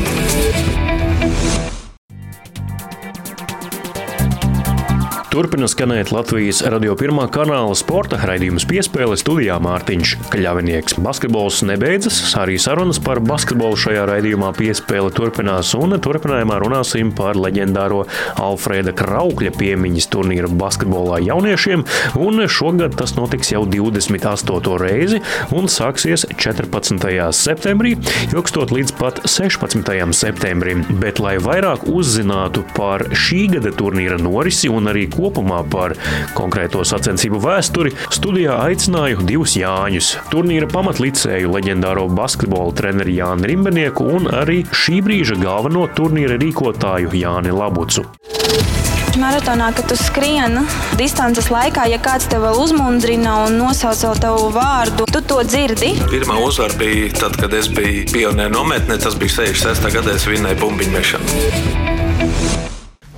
Turpina 5.30 5.68
skanēt 5.70 6.10
Latvijas 6.10 6.64
radio 6.66 6.96
pirmā 6.98 7.28
kanāla 7.30 7.76
sporta 7.78 8.18
raidījums 8.26 8.64
piespēle 8.66 9.14
studijā 9.20 9.60
Mārtiņš 9.62 10.14
Kļavinieks. 10.34 10.96
Basketbols 11.06 11.60
nebeidzas, 11.70 12.18
arī 12.42 12.56
sarunas 12.58 12.98
par 13.06 13.22
basketbolu 13.22 13.78
šajā 13.78 14.08
raidījumā 14.10 14.50
piespēle 14.58 15.12
turpinās, 15.14 15.76
un 15.78 15.94
turpinājumā 16.02 16.58
runāsim 16.64 17.12
par 17.14 17.38
leģendāro 17.38 18.08
Alfrēda 18.42 18.96
Kraukļa 18.98 19.52
piemiņas 19.60 20.10
turnīru 20.10 20.50
basketbolā 20.58 21.22
jauniešiem, 21.28 21.86
un 22.18 22.48
šogad 22.50 22.98
tas 22.98 23.14
notiks 23.20 23.54
jau 23.54 23.62
28. 23.70 24.74
reizi 24.82 25.22
un 25.54 25.70
sāksies 25.70 26.26
14. 26.42 27.06
septembrī, 27.38 27.94
ilgstot 28.32 28.74
līdz 28.74 28.98
pat 28.98 29.22
16. 29.30 29.94
septembrim. 30.24 30.82
Bet, 31.06 31.22
lai 31.22 31.38
vairāk 31.38 31.86
uzzinātu 31.86 32.66
par 32.74 33.06
šī 33.14 33.46
gada 33.54 33.76
turnīra 33.78 34.18
norisi 34.26 34.74
un 34.74 34.90
arī 34.90 35.06
kopumā 35.20 35.62
par 35.70 35.96
konkrēto 36.38 36.86
sacensību 36.88 37.42
vēsturi, 37.44 37.94
studijā 38.16 38.58
aicināju 38.70 39.26
divus 39.28 39.58
Jāņus- 39.60 40.16
turnīra 40.34 40.70
pamatlicēju 40.72 41.54
leģendāro 41.56 42.08
basketbola 42.10 42.74
treneri 42.74 43.20
Jāni 43.20 43.52
Rimbenieku 43.54 44.08
un 44.16 44.32
arī 44.42 44.64
šī 44.72 45.02
brīža 45.04 45.40
galveno 45.44 45.88
turnīra 45.96 46.40
rīkotāju 46.40 47.12
Jāni 47.24 47.52
Labucu. 47.52 48.06
Maratonā, 49.20 49.72
kad 49.76 49.88
tu 49.90 49.96
skrieni 50.00 50.62
distances 51.00 51.50
laikā, 51.52 51.88
ja 51.92 51.98
kāds 52.00 52.30
tev 52.32 52.46
vēl 52.46 52.60
uzmundrina 52.64 53.34
un 53.48 53.58
nosauc 53.60 54.22
tavu 54.22 54.48
vārdu, 54.56 55.08
tu 55.12 55.22
to 55.22 55.42
dzirdi. 55.44 55.96
Pirmā 56.14 56.40
uzvara 56.46 56.78
bija 56.80 57.10
tad, 57.18 57.36
kad 57.42 57.54
es 57.54 57.68
biju 57.68 58.06
pionieru 58.14 58.54
nometnē. 58.54 59.00
Tas 59.04 59.18
bija 59.20 59.42
66. 59.42 59.92
gadā, 59.98 60.16
es 60.16 60.28
vinnēju 60.30 60.62
bumbiņu 60.64 60.96
mešanu. 60.96 62.09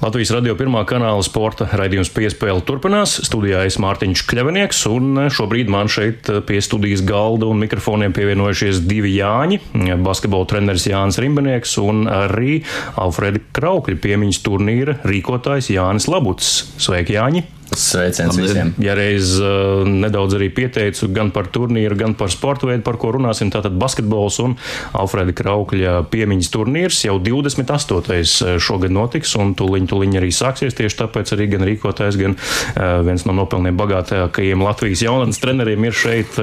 Latvijas 0.01 0.31
radio 0.33 0.55
pirmā 0.57 0.79
kanāla 0.89 1.21
sporta 1.21 1.67
raidījums 1.77 2.09
piespēle 2.15 2.63
turpinās. 2.65 3.19
Studijā 3.27 3.59
es 3.69 3.75
Mārtiņš 3.77 4.23
Kļavinieks, 4.31 4.79
un 4.89 5.27
šobrīd 5.29 5.69
man 5.69 5.91
šeit 5.93 6.25
pie 6.47 6.57
studijas 6.65 7.03
galda 7.05 7.45
un 7.45 7.61
mikrofoniem 7.61 8.15
pievienojušies 8.17 8.81
divi 8.89 9.13
Jāņi- 9.19 9.61
basketbola 10.07 10.49
treneris 10.49 10.89
Jānis 10.89 11.21
Rimbenieks 11.21 11.77
un 11.85 12.07
arī 12.09 12.63
Alfreda 12.97 13.45
Kraukļa 13.53 14.01
piemiņas 14.01 14.41
turnīra 14.41 14.97
rīkotājs 15.05 15.69
Jānis 15.69 16.09
Labuts. 16.09 16.49
Sveiki, 16.81 17.19
Jāņi! 17.21 17.60
Sveiciens 17.71 18.35
visiem! 18.35 18.73
Ja 18.83 18.91
reiz 18.99 19.37
uh, 19.39 19.85
nedaudz 19.87 20.35
arī 20.35 20.49
pieteicu 20.51 21.07
gan 21.15 21.29
par 21.31 21.47
turnīru, 21.55 21.95
gan 21.95 22.15
par 22.19 22.27
sporta 22.33 22.67
veidu, 22.67 22.83
par 22.83 22.97
ko 22.99 23.13
runāsim, 23.15 23.47
tātad 23.53 23.77
basketbols 23.79 24.41
un 24.43 24.57
Alfreda 24.99 25.31
Kraukļa 25.37 25.93
piemiņas 26.11 26.51
turnīrs 26.51 26.99
jau 27.05 27.15
28. 27.23 28.59
šogad 28.59 28.91
notiks, 28.91 29.31
un 29.39 29.53
tuliņ, 29.55 29.87
tuliņ 29.87 30.17
arī 30.19 30.33
sāksies. 30.35 30.75
Tieši 30.75 30.99
tāpēc 30.99 31.31
arī 31.37 31.47
gan 31.53 31.63
rīkotājs, 31.69 32.17
gan 32.19 32.35
uh, 32.35 32.99
viens 33.07 33.23
no 33.23 33.37
nopelniem 33.39 33.79
bagātākajiem 33.79 34.65
Latvijas 34.67 35.05
jaunatnes 35.07 35.39
treneriem 35.39 35.87
ir 35.87 35.95
šeit 35.95 36.41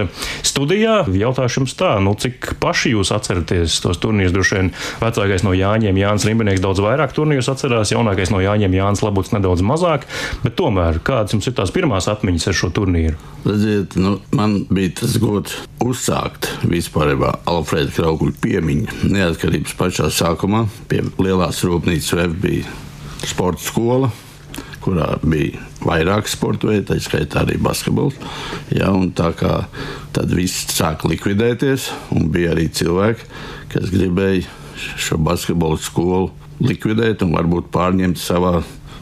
studijā. 0.48 1.02
Jautāšu 1.12 1.60
jums 1.60 1.76
tā, 1.76 1.92
nu 2.00 2.16
cik 2.16 2.54
paši 2.62 2.94
jūs 2.94 3.12
atceraties 3.12 3.76
tos 3.84 4.00
turnīrus? 4.00 4.32
Droši 4.32 4.60
vien 4.62 4.72
vecākais 5.04 5.44
no 5.44 5.52
Jāņiem 5.52 6.00
Jānis 6.00 6.24
Rimbinieks 6.30 6.64
daudz 6.64 6.80
vairāk 6.84 7.12
turnīrus 7.12 7.52
atcerās, 7.52 7.92
jaunākais 7.92 8.32
no 8.32 8.40
Jāņiem 8.40 8.80
Jānis 8.80 9.04
Labuts 9.04 9.36
nedaudz 9.36 9.66
mazāk, 9.66 10.08
bet 10.40 10.56
tomēr 10.56 11.02
kā 11.04 11.17
kādas 11.18 11.34
jums 11.34 11.48
ir 11.50 11.56
tās 11.58 11.72
pirmās 11.74 12.06
atmiņas 12.10 12.48
ar 12.50 12.56
šo 12.56 12.70
turnīru? 12.74 13.18
Redziet, 13.46 13.96
nu, 13.98 14.18
man 14.36 14.60
bija 14.70 14.94
tas 15.00 15.16
gods 15.22 15.56
uzsākt 15.82 16.50
vispār 16.68 17.16
Alfrēda 17.48 17.90
Kraukļa 17.96 18.36
piemiņu. 18.44 19.00
Neatkarības 19.10 19.74
pašā 19.78 20.12
sākumā 20.14 20.66
pie 20.90 21.02
lielās 21.18 21.64
rūpnīcas 21.66 22.14
VF 22.14 22.38
bija 22.44 22.76
sporta 23.26 23.64
skola, 23.64 24.12
kurā 24.84 25.10
bija 25.24 25.58
vairāk 25.82 26.30
sporta 26.30 26.70
veidu, 26.70 26.92
tā 26.92 27.00
skaitā 27.02 27.42
arī 27.42 27.58
basketbols. 27.62 28.18
Ja, 28.74 28.92
tā 29.18 29.32
kā 29.38 29.54
tad 30.14 30.34
viss 30.34 30.68
sāka 30.74 31.10
likvidēties, 31.10 31.90
un 32.14 32.30
bija 32.34 32.54
arī 32.54 32.68
cilvēki, 32.70 33.26
kas 33.74 33.90
gribēja 33.94 34.46
šo 34.98 35.18
basketbolu 35.26 35.80
skolu 35.82 36.28
likvidēt 36.62 37.22
un 37.26 37.34
varbūt 37.34 37.72
pārņemt 37.74 38.18
savā 38.18 38.60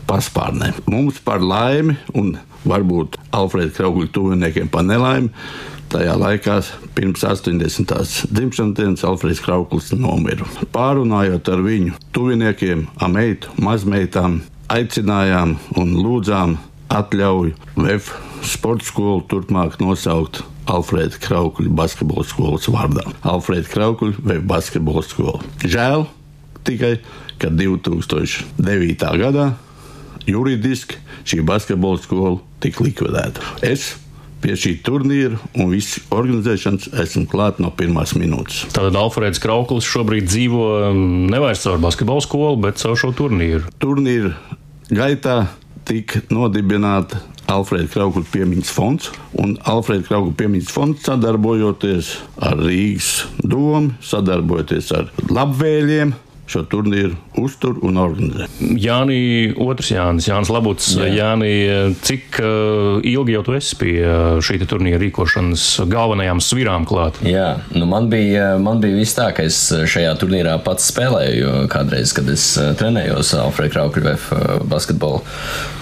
paspārnē. 0.08 0.72
Mums 0.90 1.20
par 1.24 1.42
laimi, 1.44 1.96
un 2.14 2.36
varbūt 2.66 3.18
Alfrēda 3.36 3.74
Kraukļa 3.76 4.10
tuviniekiem 4.14 4.70
par 4.72 4.86
nelaimi, 4.86 5.30
tajā 5.92 6.16
laikā 6.18 6.58
pirms 6.96 7.24
80. 7.26 7.94
dzimšanas 8.32 8.76
dienas 8.78 9.04
Alfrēds 9.06 9.42
Krauklis 9.44 9.92
nomira. 9.94 10.46
Pārunājot 10.74 11.50
ar 11.52 11.62
viņu 11.66 11.96
tuviniekiem, 12.16 12.86
ameitu, 13.02 13.52
mazmeitām, 13.62 14.40
aicinājām 14.72 15.56
un 15.78 15.94
lūdzām 16.00 16.56
atļauju 16.92 17.54
VF 17.76 18.12
sporta 18.46 18.86
skolu 18.86 19.24
turpmāk 19.30 19.80
nosaukt 19.82 20.42
Alfrēda 20.70 21.20
Kraukļa 21.22 21.70
basketbola 21.78 22.26
skolas 22.26 22.66
vārdā. 22.70 23.06
Alfrēda 23.26 23.70
Kraukļa 23.70 24.26
vai 24.26 24.40
basketbola 24.42 25.04
skola. 25.06 25.42
Žēl 25.62 26.08
tikai, 26.66 26.96
ka 27.38 27.52
2009. 27.52 29.06
gadā 29.20 29.52
juridiski 30.26 30.98
šī 31.26 31.42
basketbola 31.46 32.02
skola 32.02 32.36
tika 32.62 32.84
likvidēta. 32.86 33.42
Es 33.66 33.94
pie 34.42 34.54
šī 34.58 34.76
turnīra 34.86 35.38
un 35.56 35.70
visas 35.72 36.04
organizēšanas 36.14 36.90
esmu 37.02 37.24
klāt 37.30 37.60
no 37.62 37.72
pirmās 37.74 38.14
minūtes. 38.18 38.66
Tātad 38.74 38.98
Alfrēds 39.00 39.40
Krauklis 39.42 39.88
šobrīd 39.88 40.28
dzīvo 40.28 40.66
um, 40.90 41.06
nevis 41.32 41.64
caur 41.64 41.80
basketbola 41.82 42.24
skolu, 42.24 42.58
bet 42.66 42.82
caur 42.82 42.98
šo 43.00 43.14
turnīru. 43.16 43.64
Turnīra 43.82 44.34
gaitā 44.92 45.46
tika 45.86 46.22
nodibināta 46.34 47.22
Alfrēda 47.50 47.88
Kraukļa 47.92 48.26
piemiņas 48.32 48.70
fonds. 48.74 49.10
Un 49.38 49.54
Alfrēda 49.70 50.08
Kraukļa 50.08 50.34
piemiņas 50.40 50.72
fonds 50.74 51.06
sadarbojoties 51.06 52.12
ar 52.42 52.58
Rīgas 52.58 53.10
domu, 53.42 53.94
sadarbojoties 54.02 54.90
ar 54.98 55.10
labvēlīgiem, 55.30 56.14
šo 56.50 56.64
turnīru 56.70 57.14
uztur 57.40 57.78
un 57.84 57.98
organizē. 58.00 58.46
Jāni, 58.60 59.52
otrs 59.60 59.90
Jānis, 59.92 60.28
Jānis 60.28 60.50
Labuts. 60.52 60.88
Jā. 60.96 61.08
Jāni, 61.16 61.52
cik 62.06 62.38
uh, 62.42 63.04
ilgi 63.06 63.36
jau 63.36 63.42
tu 63.46 63.56
esi 63.56 63.78
pie 63.80 63.94
uh, 64.02 64.38
šī 64.44 64.58
turnīra 64.66 65.00
rīkošanas 65.02 65.64
galvenajām 65.90 66.42
svirām 66.44 66.86
klāt? 66.88 67.20
Jā, 67.26 67.62
nu 67.76 67.88
man 67.90 68.10
bija, 68.12 68.54
man 68.62 68.80
bija 68.82 68.98
viss 68.98 69.16
tā, 69.16 69.28
ka 69.36 69.46
es 69.46 69.58
šajā 69.70 70.14
turnīrā 70.20 70.56
pats 70.66 70.88
spēlēju, 70.92 71.36
jo 71.42 71.54
kādreiz, 71.72 72.14
kad 72.16 72.30
es 72.32 72.48
uh, 72.60 72.72
trenējos 72.78 73.34
Alfrēda 73.40 73.74
Kraukļevef 73.76 74.28
basketbola 74.70 75.22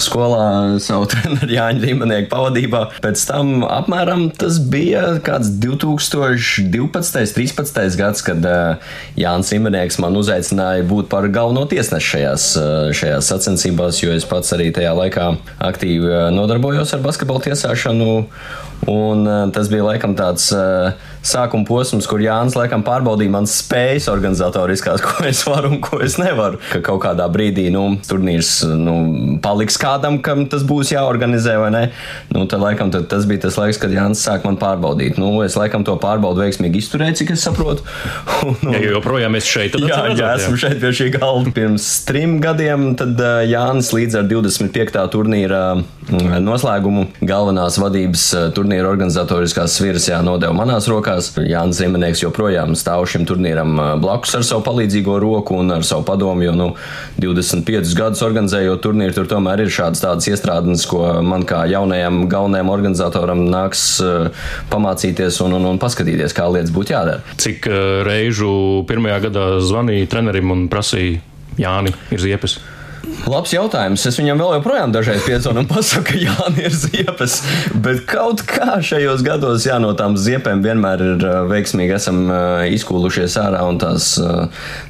skolā 0.03 0.45
savu 0.87 1.09
treneru 1.13 1.51
Jāņa 1.55 1.85
Rīmanieku 1.85 2.31
pavadībā, 2.33 2.85
pēc 3.05 3.27
tam 3.31 3.65
apmēram 3.69 4.29
tas 4.39 4.59
bija 4.59 5.19
kāds 5.25 5.55
2012. 5.63 7.35
13. 7.35 7.99
gads, 7.99 8.23
kad 8.25 8.45
Jānis 9.19 9.51
Rīmanieks 9.55 9.99
man 10.03 10.17
uzaicināja 10.19 10.55
uzaicināja 10.55 10.85
būt 10.89 11.09
par 11.09 11.29
galveno 11.45 11.67
tiesnesi 11.69 12.07
šajās, 12.15 12.45
eh, 12.57 12.93
šajās 12.97 13.29
sacensībās, 13.29 14.01
jo 14.03 14.13
es 14.17 14.25
pats 14.25 14.53
arī 14.57 14.71
tajā 14.73 14.95
laikā 14.97 15.27
aktīvi 15.61 16.09
eh, 16.09 16.31
nodarbojos 16.33 16.95
ar 16.97 17.05
basketbalu 17.05 17.45
tiesāšanu. 17.51 18.25
Un, 18.89 19.23
uh, 19.25 19.49
tas 19.49 19.71
bija 19.73 19.85
laikam 19.87 20.13
tāds 20.13 20.51
uh, 20.53 20.93
sākuma 21.25 21.66
posms, 21.69 22.09
kur 22.11 22.23
Jānis 22.23 22.57
laikam 22.59 22.85
pārbaudīja 22.87 23.33
manas 23.33 23.57
spējas 23.62 24.09
organizatoriskās, 24.12 25.02
ko 25.07 25.26
es 25.28 25.43
varu 25.49 25.75
un 25.75 25.81
ko 25.85 26.00
es 26.04 26.19
nevaru. 26.21 26.61
Ka 26.73 26.83
kaut 26.85 27.02
kādā 27.07 27.26
brīdī 27.33 27.66
nu, 27.75 27.87
turnīrs 28.09 28.57
nu, 28.78 28.97
paliks 29.45 29.78
kādam, 29.81 30.21
kam 30.25 30.47
tas 30.50 30.64
būs 30.66 30.95
jāorganizē 30.95 31.57
vai 31.62 31.71
nē. 31.75 31.85
Nu, 32.35 32.45
tad, 32.50 32.62
laikam, 32.64 32.93
tad 32.95 33.09
tas 33.12 33.26
bija 33.28 33.47
tas 33.47 33.59
laiks, 33.61 33.81
kad 33.83 33.95
Jānis 33.95 34.25
sāk 34.25 34.47
man 34.47 34.59
pārbaudīt. 34.61 35.19
Nu, 35.21 35.33
es 35.45 35.59
laikam 35.59 35.87
to 35.87 35.97
pārbaudu 36.00 36.45
veiksmīgi 36.45 36.83
izturēju, 36.85 37.19
cik 37.23 37.35
es 37.37 37.45
saprotu. 37.47 37.87
un, 38.49 38.57
un, 38.57 38.75
ja 38.76 38.95
joprojām 38.95 39.38
esmu 39.40 39.54
šeit, 39.54 39.75
tad 39.75 39.88
jā, 39.88 40.00
jā, 40.19 40.31
esmu 40.38 40.61
šeit 40.61 40.81
pie 40.83 40.93
šī 41.00 41.11
galda. 41.16 41.52
Pirms 41.54 41.88
trim 42.09 42.38
gadiem 42.43 42.93
tad 42.99 43.19
uh, 43.21 43.43
Jānis 43.49 43.93
līdz 43.95 44.21
ar 44.21 44.28
25. 44.31 45.00
turnīra 45.12 45.62
uh, 45.78 46.38
noslēgumu 46.43 47.07
galvenās 47.25 47.78
vadības 47.81 48.26
uh, 48.35 48.47
turnīra 48.54 48.90
organizatoriskās 48.90 49.78
sviras 49.78 50.09
jānodeva 50.11 50.54
manās 50.57 50.88
rokās. 50.90 51.13
Jānis 51.44 51.80
Ziemanēks 51.80 52.23
joprojām 52.25 52.75
stāv 52.78 53.06
šim 53.11 53.26
turnīram 53.28 53.76
blakus 54.02 54.35
ar 54.38 54.44
savu 54.47 54.64
palīdzīgo 54.66 55.16
roku 55.23 55.59
un 55.61 55.75
ar 55.75 55.87
savu 55.87 56.04
padomu, 56.09 56.44
jo 56.47 56.54
nu, 56.56 56.68
25 57.23 57.94
gadus 57.99 58.25
organizējot 58.26 58.83
turnīru, 58.85 59.14
tur 59.16 59.30
tomēr 59.30 59.64
ir 59.64 59.73
šādas 59.75 60.04
tādas 60.04 60.28
iestrādes, 60.30 60.87
ko 60.90 61.02
man 61.26 61.47
kā 61.49 61.64
jaunajam 61.71 62.25
galvenajam 62.33 62.73
organizatoram 62.75 63.47
nāks 63.52 63.87
pamācīties 64.73 65.40
un, 65.47 65.59
un, 65.61 65.71
un 65.73 65.83
paskatīties, 65.83 66.37
kā 66.37 66.49
lietas 66.50 66.75
būtu 66.75 66.97
jādara. 66.97 67.23
Cik 67.40 67.71
reižu 68.09 68.52
pirmajā 68.90 69.23
gadā 69.28 69.49
zvanīja 69.64 70.11
trenerim 70.16 70.54
un 70.54 70.68
prasīja, 70.73 71.23
Jāni, 71.54 71.92
ir 72.11 72.18
ziepes? 72.18 72.59
Labs 73.31 73.55
jautājums. 73.55 74.03
Es 74.05 74.19
viņam 74.21 74.41
vēl 74.43 74.59
joprojām 74.59 74.93
dažreiz 74.93 75.25
piezvanu 75.25 75.63
un 75.65 75.69
pasaku, 75.71 76.05
ka 76.11 76.19
Jānis 76.21 76.65
ir 76.65 76.75
ziepes. 76.77 77.39
Bet 77.85 78.03
kaut 78.09 78.43
kā 78.49 78.79
šajos 78.85 79.25
gados, 79.25 79.65
jā, 79.65 79.79
no 79.83 79.95
tām 79.97 80.19
ziepēm 80.21 80.61
vienmēr 80.65 81.05
ir 81.05 81.25
veiksmīgi 81.49 81.97
esam 81.97 82.21
izkūlušies 82.69 83.39
ārā 83.41 83.63
un 83.69 83.81
tās 83.81 84.15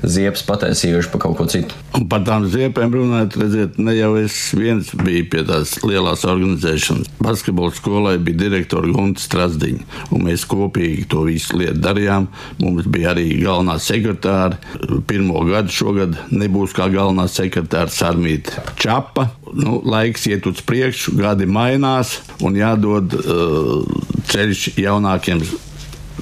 ziepes 0.03 0.43
pataisījuši 0.49 1.13
pa 1.13 1.21
kaut 1.23 1.39
ko 1.39 1.47
citu. 1.51 1.79
Un 1.95 2.09
par 2.11 2.25
tām 2.27 2.49
ziepēm 2.51 2.95
runājot, 2.95 3.39
redziet, 3.39 3.79
ne 3.79 3.95
jau 3.95 4.15
es 4.19 4.39
viens 4.59 4.91
biju 4.99 5.29
pie 5.31 5.45
tās 5.47 5.77
lielās 5.87 6.27
organizēšanas. 6.27 7.13
Basketbola 7.23 7.75
skolai 7.77 8.17
bija 8.19 8.43
direktora 8.45 8.91
Gunta 8.91 9.23
Strasdiņa, 9.23 9.87
un 10.15 10.27
mēs 10.27 10.47
kopīgi 10.51 11.07
to 11.11 11.25
visu 11.29 11.61
lietu 11.61 11.79
darījām. 11.85 12.29
Mums 12.59 12.91
bija 12.91 13.15
arī 13.15 13.29
galvenā 13.39 13.79
sekretāra. 13.83 14.59
Pirmo 15.07 15.47
gadu 15.47 15.73
šogad 15.75 16.19
nebūs 16.35 16.75
kā 16.77 16.91
galvenā 16.93 17.29
sekretāra 17.31 17.93
Sarmīta 18.05 18.61
Čapa. 18.77 19.31
Nu, 19.57 19.79
laiks 19.87 20.27
iet 20.29 20.45
uz 20.51 20.61
priekšu, 20.67 21.15
gadi 21.17 21.47
mainās 21.49 22.19
un 22.45 22.59
jādod 22.59 23.15
uh, 23.17 23.85
ceļš 24.29 24.75
jaunākiem, 24.77 25.41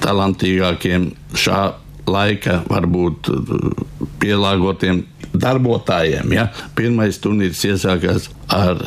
talantīgākiem 0.03 1.09
šā 1.35 1.61
laika, 2.07 2.61
varbūt 2.71 3.31
uh, 3.33 3.65
pielāgotiem 4.23 5.03
darbotājiem. 5.33 6.35
Ja? 6.37 6.47
Pirmais 6.77 7.19
turnīrs 7.19 7.65
iesākās 7.67 8.29
ar 8.53 8.79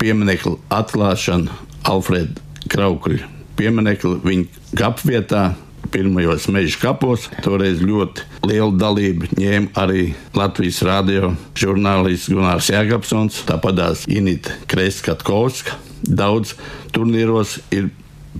pieminiektu 0.00 0.58
atklāšanu 0.74 1.62
Alfreda 1.88 2.42
Kraukuļa 2.68 3.30
pieminiektu 3.58 4.18
viņa 4.24 4.76
kapvietā 4.78 5.44
pirmajos 5.92 6.46
meža 6.52 6.78
kapos. 6.82 7.28
Toreiz 7.44 7.82
ļoti 7.84 8.24
lielu 8.46 8.72
dalību 8.78 9.32
ņēma 9.38 9.74
arī 9.80 10.06
Latvijas 10.36 10.82
radio 10.86 11.34
žurnālists 11.58 12.30
Gunārs 12.32 12.70
Jāgapsons, 12.72 13.42
tāpatās 13.48 14.06
Inita 14.10 14.54
Kreiskatkovska. 14.70 15.76
Daudz 16.04 16.54
turnīros 16.94 17.58
ir 17.74 17.90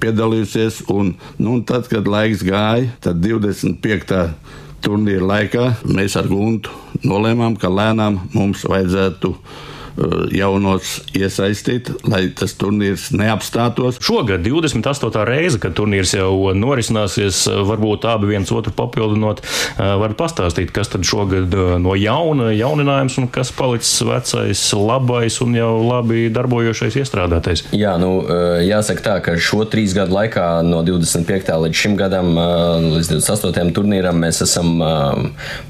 piedalījusies, 0.00 0.82
un, 0.92 1.14
nu, 1.38 1.56
un 1.56 1.62
tad, 1.66 1.88
kad 1.90 2.08
laiks 2.10 2.42
gāja, 2.46 2.90
tad 3.04 3.22
25. 3.24 4.24
turnīra 4.84 5.28
laikā 5.30 5.68
mēs 5.88 6.18
ar 6.20 6.28
Guntu 6.30 6.74
nolēmām, 7.06 7.56
ka 7.60 7.70
lēnām 7.72 8.20
mums 8.34 8.66
vajadzētu 8.68 9.34
jaunos 10.34 10.98
iesaistīt, 11.14 11.90
lai 12.08 12.26
tas 12.36 12.56
turnīrs 12.58 13.10
neapstātos. 13.14 14.00
Šogad 14.04 14.44
28. 14.46 15.24
reize, 15.28 15.60
kad 15.62 15.76
turnīrs 15.78 16.16
jau 16.16 16.52
norisināsies, 16.56 17.44
varbūt 17.68 18.08
abi 18.10 18.32
viens 18.34 18.50
otru 18.54 18.74
papildinot, 18.74 19.44
uh, 19.44 19.94
var 20.00 20.16
pastāstīt, 20.18 20.72
kas 20.74 20.90
tad 20.92 21.06
šogad 21.06 21.54
no 21.82 21.94
jauna 21.98 22.50
jauninājums 22.54 23.18
un 23.20 23.28
kas 23.32 23.52
palicis 23.54 24.02
vecais, 24.06 24.62
labais 24.78 25.38
un 25.44 25.54
jau 25.56 25.72
labi 25.84 26.26
darbojošais 26.34 26.98
iestrādātais. 27.00 27.64
Jā, 27.74 27.94
nu, 28.00 28.10
jāsaka 28.64 29.04
tā, 29.04 29.16
ka 29.24 29.36
šo 29.40 29.64
trīs 29.70 29.94
gadu 29.96 30.16
laikā 30.16 30.46
no 30.66 30.82
25. 30.86 31.52
līdz 31.66 31.82
šim 31.84 31.96
gadam, 31.98 32.32
līdz 32.94 33.12
28. 33.16 33.72
turnīram, 33.76 34.18
mēs 34.24 34.42
esam 34.46 34.76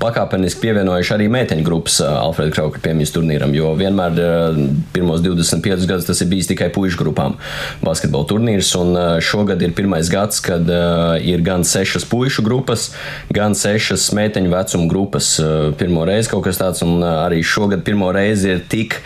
pakāpeniski 0.03 0.63
pievienojuši 0.65 1.17
arī 1.17 1.29
meiteņu 1.33 1.67
grupas 1.67 2.01
Alfreda 2.05 2.55
Krauka 2.55 2.83
piemiņas 2.85 3.15
turnīram, 3.15 3.55
jo 3.57 3.75
vienmēr 3.79 4.14
vienmēr 4.15 4.59
eh, 4.59 4.75
pirmos 4.93 5.21
25 5.23 5.87
gadus 5.87 6.07
tas 6.07 6.21
ir 6.21 6.29
bijis 6.29 6.49
tikai 6.49 6.71
puikas 6.73 6.97
grupām 6.99 7.37
basketbola 7.83 8.27
turnīrs. 8.29 8.75
Un 8.79 8.97
eh, 8.97 9.21
šogad 9.21 9.63
ir 9.63 9.75
pirmais 9.75 10.09
gads, 10.11 10.41
kad 10.41 10.69
eh, 10.69 11.25
ir 11.25 11.43
gan 11.43 11.65
sešas 11.65 12.05
puikas 12.05 12.43
grupas, 12.45 12.93
gan 13.33 13.55
sešas 13.55 14.13
meiteņu 14.15 14.51
vecuma 14.53 14.89
grupas. 14.89 15.35
Pirmo 15.79 16.05
reizi 16.07 16.31
kaut 16.31 16.45
kas 16.47 16.59
tāds, 16.61 16.83
un 16.85 17.03
arī 17.03 17.43
šogad 17.45 17.85
pirmo 17.85 18.11
reizi 18.15 18.55
ir 18.55 18.63
tik 18.69 18.99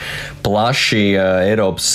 plaši 0.45 1.17
Eiropas 1.19 1.89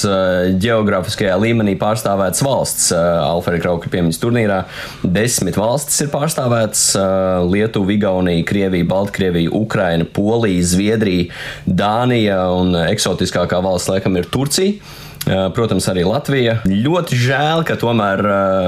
geogrāfiskajā 0.61 1.35
līmenī 1.41 1.73
pārstāvēts 1.79 2.43
valsts 2.45 2.91
Alfreda 2.93 3.63
Krauka 3.63 3.89
piemiņas 3.93 4.19
turnīrā. 4.21 4.59
Desmit 5.03 5.57
valstis 5.57 6.03
ir 6.05 6.11
pārstāvēts- 6.13 6.83
Lietuva, 7.53 7.93
Igaunija, 7.95 8.45
Krievija, 8.47 8.87
Baltkrievija, 8.89 9.53
Ukraina, 9.53 10.05
Polija, 10.05 10.63
Zviedrija, 10.73 11.31
Dānija 11.65 12.39
un 12.53 12.75
eksotiskākā 13.03 13.59
valsts 13.63 13.91
laikam 13.91 14.15
ir 14.15 14.29
Turcija. 14.31 14.79
Protams, 15.23 15.85
arī 15.87 16.03
Latvija. 16.07 16.57
Ļoti 16.67 17.17
žēl, 17.19 17.63
ka 17.67 17.77
tomēr 17.79 18.23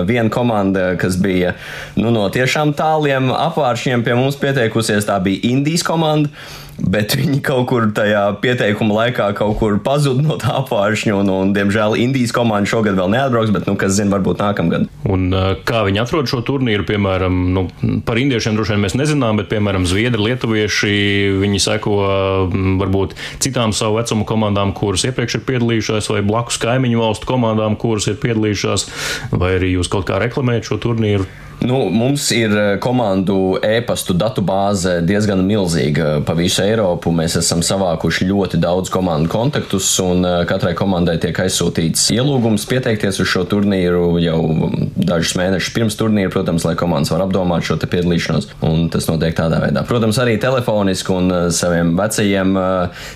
viena 0.07 0.31
komanda, 0.31 0.93
kas 0.99 1.17
bija 1.19 1.55
nu, 1.99 2.13
no 2.15 2.27
tiešām 2.31 2.71
tāliem 2.79 3.31
apvāršņiem 3.35 4.05
pie 4.05 4.15
mums 4.15 4.39
pieteikusies, 4.39 5.07
tā 5.09 5.19
bija 5.23 5.43
Indijas 5.51 5.83
komanda 5.83 6.31
bet 6.79 7.15
viņi 7.19 7.39
kaut 7.45 7.67
kur 7.69 7.87
tajā 7.95 8.23
pieteikuma 8.43 9.01
laikā 9.01 9.31
pazuda 9.83 10.23
no 10.25 10.37
tā 10.41 10.53
apgājuma. 10.61 10.73
Un, 11.15 11.29
un, 11.31 11.51
diemžēl, 11.55 11.95
Indijas 11.99 12.33
komanda 12.35 12.69
šogad 12.69 12.97
vēl 12.97 13.11
neatbrauks, 13.13 13.51
bet, 13.55 13.65
nu, 13.69 13.75
kas 13.79 13.95
zina, 13.97 14.11
varbūt 14.15 14.41
nākamgad. 14.43 14.87
Un 15.09 15.33
kā 15.67 15.83
viņi 15.87 16.01
atrod 16.03 16.29
šo 16.29 16.41
turnīru, 16.45 16.85
piemēram, 16.87 17.37
nu, 17.55 17.65
par 18.05 18.19
indiešiem 18.19 18.57
droši 18.57 18.75
vien 18.75 18.83
mēs 18.85 18.97
nezinām, 18.97 19.39
bet, 19.39 19.49
piemēram, 19.51 19.87
zviedri, 19.89 20.29
lietuvieši, 20.29 20.93
viņi 21.41 21.61
seko 21.63 21.95
varbūt 22.81 23.15
citām 23.43 23.73
savu 23.75 23.99
vecumu 23.99 24.27
komandām, 24.27 24.73
kuras 24.77 25.05
iepriekš 25.07 25.39
ir 25.39 25.45
piedalījušās, 25.47 26.11
vai 26.13 26.23
blakus 26.25 26.44
kaimiņu 26.61 27.01
valstu 27.01 27.29
komandām, 27.29 27.77
kuras 27.79 28.09
ir 28.11 28.19
piedalījušās, 28.21 28.87
vai 29.33 29.55
arī 29.57 29.75
jūs 29.75 29.91
kaut 29.91 30.07
kā 30.09 30.19
reklamējat 30.21 30.69
šo 30.69 30.79
turnīru. 30.83 31.27
Nu, 31.59 31.89
mums 31.89 32.31
ir 32.31 32.51
eh, 32.57 32.79
komandu 32.79 33.57
e-pastu 33.63 34.13
datu 34.13 34.43
bāze 34.45 34.99
diezgan 35.07 35.39
milzīga 35.47 36.19
pa 36.25 36.35
visu 36.37 36.61
Eiropu. 36.65 37.13
Mēs 37.15 37.37
esam 37.39 37.63
savākuši 37.65 38.27
ļoti 38.27 38.59
daudz 38.61 38.91
komandu 38.93 39.31
kontaktus, 39.31 39.87
un 40.03 40.25
eh, 40.27 40.41
katrai 40.49 40.75
komandai 40.77 41.15
tiek 41.21 41.37
aizsūtīts 41.45 42.09
ielūgums 42.13 42.67
pieteikties 42.69 43.21
uz 43.23 43.31
šo 43.31 43.45
turnīru 43.49 44.17
jau 44.21 44.39
dažus 44.95 45.35
mēnešus 45.39 45.73
pirms 45.75 45.97
turnīra, 45.99 46.33
protams, 46.33 46.67
lai 46.67 46.75
komandas 46.79 47.13
var 47.13 47.23
apdomāt 47.25 47.65
šo 47.65 47.79
piedalīšanos. 47.79 48.51
Tas 48.91 49.07
notiek 49.09 49.35
tādā 49.37 49.61
veidā. 49.63 49.85
Protams, 49.87 50.19
arī 50.21 50.35
telefoniski 50.41 51.15
un 51.15 51.31
eh, 51.31 51.47
saviem 51.55 51.95
vecajiem 51.97 52.53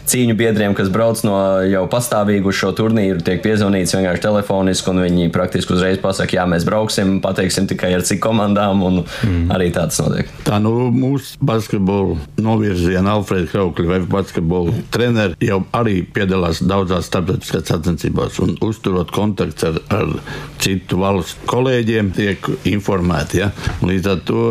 cīņu 0.09 0.37
biedriem, 0.39 0.77
kas 0.77 0.89
brauc 0.93 1.21
no 1.27 1.35
jau 1.67 1.83
pastāvīgu 1.91 2.55
šo 2.55 2.71
turnīru, 2.77 3.19
tiek 3.25 3.43
piezvanīts 3.43 3.97
vienkārši 3.97 4.25
telefoniski, 4.25 4.93
un 4.93 5.03
viņi 5.03 5.29
praktiski 5.35 5.75
uzreiz 5.75 5.99
pasaka, 6.01 6.39
jā, 6.39 6.47
mēs 6.49 6.65
brauksim, 6.67 7.17
pateiksim 7.23 7.67
tikai 7.69 7.93
ar 7.97 8.05
cik 8.07 8.28
komandām, 8.29 8.83
un 8.85 9.01
mm. 9.03 9.49
arī 9.55 9.69
tāds 9.75 9.99
notiek. 10.03 10.29
Tā 10.47 10.59
nu 10.63 10.89
mūsu 10.93 11.39
basketbola 11.45 12.17
novirziena 12.41 13.17
Alfrēda 13.17 13.49
Kraukļa 13.51 13.89
vai 13.89 13.99
basketbola 14.13 14.83
treneri 14.93 15.49
jau 15.49 15.61
arī 15.75 15.99
piedalās 16.15 16.61
daudzās 16.65 17.09
starptautiskās 17.09 17.67
sacensībās 17.69 18.39
un 18.43 18.55
uzturot 18.65 19.11
kontakts 19.15 19.65
ar, 19.67 19.81
ar 19.93 20.13
citu 20.61 21.01
valstu 21.01 21.49
kolēģiem, 21.49 22.13
tiek 22.15 22.49
informēti. 22.69 23.43
Ja? 23.43 23.51
Līdz 23.85 24.11
ar 24.13 24.23
to 24.27 24.45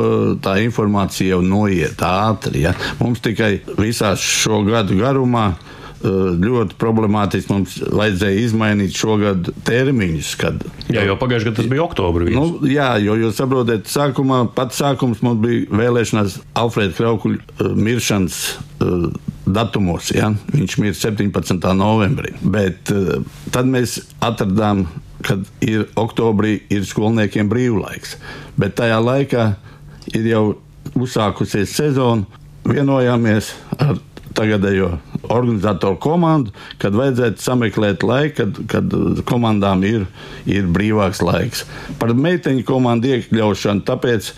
tā 0.44 0.58
informācija 0.64 1.36
jau 1.36 1.42
noiet 1.44 2.02
ātri. 2.04 2.64
Ja? 2.66 2.74
Mums 3.02 3.22
tikai 3.24 3.58
visās 3.78 4.22
šo 4.24 4.62
gadu 4.66 4.98
garumā 4.98 5.52
ļoti 6.02 6.76
problemātiski. 6.78 7.52
Mums 7.52 7.78
vajadzēja 7.90 8.44
izmainīt 8.44 8.96
šogad 8.96 9.50
termiņus. 9.66 10.34
Kad, 10.40 10.62
jā, 10.92 11.04
jau 11.08 11.16
pagājušajā 11.20 11.50
gadā 11.50 11.60
tas 11.60 11.70
bija 11.72 11.84
oktobrī. 11.86 12.30
Nu, 12.34 12.60
jā, 12.68 12.90
jo 13.02 13.16
jūs 13.18 13.38
saprotat, 13.40 13.88
sākumā 13.90 14.44
pats 14.54 14.78
sākums 14.82 15.22
mums 15.26 15.42
bija 15.42 15.66
vēlēšanās 15.80 16.38
Alfrēda 16.58 16.96
Kraukuļa 16.98 17.42
uh, 17.42 17.74
miršanas 17.74 18.38
uh, 18.84 19.08
datumos. 19.48 20.12
Ja? 20.14 20.30
Viņš 20.54 20.78
mirst 20.82 21.06
17. 21.06 21.68
novembrī. 21.78 22.36
Bet 22.42 22.92
uh, 22.94 23.20
tad 23.54 23.70
mēs 23.70 23.98
atradām, 24.24 24.86
kad 25.26 25.42
ir 25.66 25.88
oktobrī 25.98 26.60
ir 26.70 26.86
skolniekiem 26.86 27.50
brīvlaiks. 27.50 28.16
Bet 28.58 28.78
tajā 28.78 29.00
laikā 29.02 29.52
ir 30.14 30.28
jau 30.30 30.44
uzsākusies 30.98 31.74
sezona. 31.74 32.26
Vienojāmies 32.68 33.54
ar 33.80 33.96
tagadējo 34.38 34.92
organizatoru 35.26 35.98
komandu, 36.02 36.54
kad 36.80 36.96
vajadzētu 36.96 37.42
sameklēt 37.42 38.06
laiku, 38.06 38.36
kad, 38.38 38.60
kad 38.70 39.22
komandām 39.28 39.84
ir, 39.88 40.06
ir 40.48 40.68
brīvāks 40.72 41.22
laiks. 41.24 41.64
Par 42.00 42.14
meiteņu 42.16 42.66
komandu 42.68 43.12
iekļaušanu, 43.16 43.84
tāpēc 43.88 44.32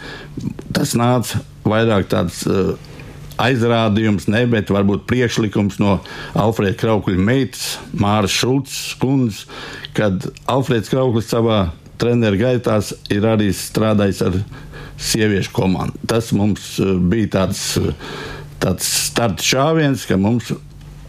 tas 0.77 0.97
nāca 0.99 1.43
vairāk 1.69 2.09
tāds. 2.13 2.45
Uh, 2.49 2.79
aizrādījums, 3.41 4.27
ne, 4.29 4.43
bet 4.51 4.69
varbūt 4.73 5.07
priekšlikums 5.09 5.79
no 5.81 5.99
Alfrēda 6.39 6.77
Kraukļa 6.81 7.23
meitas, 7.25 7.79
Māras 7.97 8.35
Šulces 8.37 8.97
kundzes, 9.01 9.47
kad 9.97 10.27
Alfrēds 10.51 10.93
Krauklis 10.93 11.31
savā 11.33 11.63
treneru 12.01 12.41
gaitās 12.41 12.93
ir 13.13 13.27
arī 13.29 13.51
strādājis 13.57 14.21
ar 14.27 14.37
sieviešu 15.01 15.55
komandu. 15.57 15.97
Tas 16.09 16.31
mums 16.37 16.75
uh, 16.83 16.97
bija 17.01 17.33
tāds 17.39 17.65
uh, 17.81 17.95
tāds 18.61 18.89
starta 19.09 19.45
šāviens, 19.45 20.05
ka 20.09 20.19
mums 20.21 20.53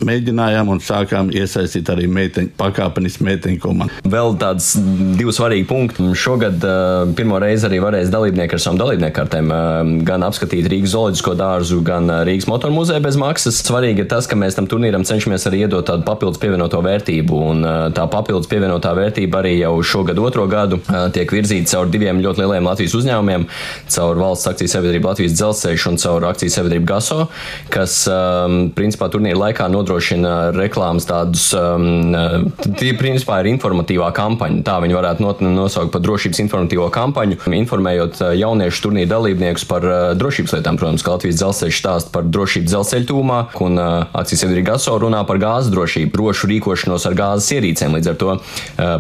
mēģinājām 0.08 0.72
un 0.74 0.82
sākām 0.84 1.32
iesaistīt 1.36 1.90
arī 1.94 2.08
meiteņu, 2.12 2.52
pakāpeniski 2.60 3.26
meiteņu 3.28 3.62
komandu. 3.62 4.02
Vēl 4.12 4.36
tāds 4.42 4.74
divi 5.18 5.34
svarīgi 5.36 5.68
punkti. 5.70 6.08
Šogad 6.18 6.64
uh, 6.66 7.12
pirmo 7.18 7.40
reizi 7.42 7.68
arī 7.70 7.82
varēs 7.84 8.12
dalībnieki 8.14 8.58
ar 8.58 8.64
savām 8.64 8.80
dalībnieku 8.82 9.16
kartēm 9.16 9.52
uh, 9.54 9.92
gan 10.08 10.26
apskatīt 10.28 10.70
Rīgas 10.72 10.96
zooloģisko 10.96 11.36
dārzu, 11.40 11.80
gan 11.86 12.10
Rīgas 12.28 12.50
motoru 12.52 12.76
muzeju 12.76 13.04
bez 13.06 13.20
maksas. 13.22 13.62
Svarīgi 13.66 14.04
ir 14.04 14.10
tas, 14.12 14.28
ka 14.30 14.40
mēs 14.40 14.58
tam 14.58 14.68
turnīram 14.72 15.06
cenšamies 15.08 15.48
arī 15.50 15.64
iedot 15.66 15.88
tādu 15.88 16.06
papildus 16.08 16.42
pievienoto 16.42 16.82
vērtību. 16.86 17.42
Un 17.52 17.64
uh, 17.66 17.78
tā 17.96 18.08
papildus 18.12 18.50
pievienotā 18.52 18.94
vērtība 18.98 19.42
arī 19.42 19.56
jau 19.60 19.74
šogad 19.94 20.20
otro 20.22 20.48
gadu 20.52 20.82
uh, 20.82 21.08
tiek 21.14 21.32
virzīta 21.32 21.76
caur 21.76 21.92
diviem 21.94 22.22
ļoti 22.24 22.44
lieliem 22.44 22.70
Latvijas 22.72 22.98
uzņēmumiem- 23.00 23.48
caur 23.96 24.20
valsts 24.20 24.50
akciju 24.52 24.76
sabiedrību 24.76 25.12
Latvijas 25.12 25.38
dzelzceļš 25.38 25.88
un 25.92 26.02
caur 26.02 26.28
akciju 26.32 26.58
sabiedrību 26.58 26.90
GASO, 26.90 27.28
kas 27.72 28.02
um, 28.12 28.60
principā 28.76 29.08
turnīra 29.12 29.40
laikā 29.46 29.70
nodrošina 29.72 29.91
reklāmas 30.56 31.08
tādus, 31.10 31.50
um, 31.58 32.16
tie 32.80 32.94
principā 32.98 33.42
ir 33.42 33.52
informatīvā 33.52 34.12
kampaņa. 34.16 34.62
Tā 34.68 34.78
viņi 34.84 34.98
varētu 34.98 35.28
nosaukt 35.52 35.92
par 35.94 36.04
drošības 36.06 36.42
informatīvo 36.46 36.88
kampaņu, 36.94 37.40
informējot 37.62 38.22
jauniešu 38.40 38.86
turnīra 38.86 39.12
dalībniekus 39.16 39.66
par 39.70 39.86
uh, 39.88 39.98
drošības 40.18 40.56
lietām. 40.58 40.80
Protams, 40.82 41.04
ka 41.06 41.16
Latvijas 41.16 41.40
dzelzceļš 41.42 41.82
stāsta 41.82 42.14
par 42.14 42.28
drošību 42.30 42.70
dzelzceļa 42.72 43.10
tūmā, 43.12 43.40
un 43.66 43.80
uh, 43.82 44.08
akcijas 44.18 44.46
sabiedrība 44.46 44.74
GASO 44.74 44.98
runā 45.02 45.24
par 45.28 45.42
gāzes 45.42 45.72
drošību, 45.74 46.14
drošu 46.16 46.52
rīkošanos 46.52 47.08
ar 47.10 47.18
gāzes 47.18 47.52
ierīcēm. 47.58 47.98
Līdz 47.98 48.12
ar 48.14 48.20
to 48.22 48.32
uh, 48.38 48.42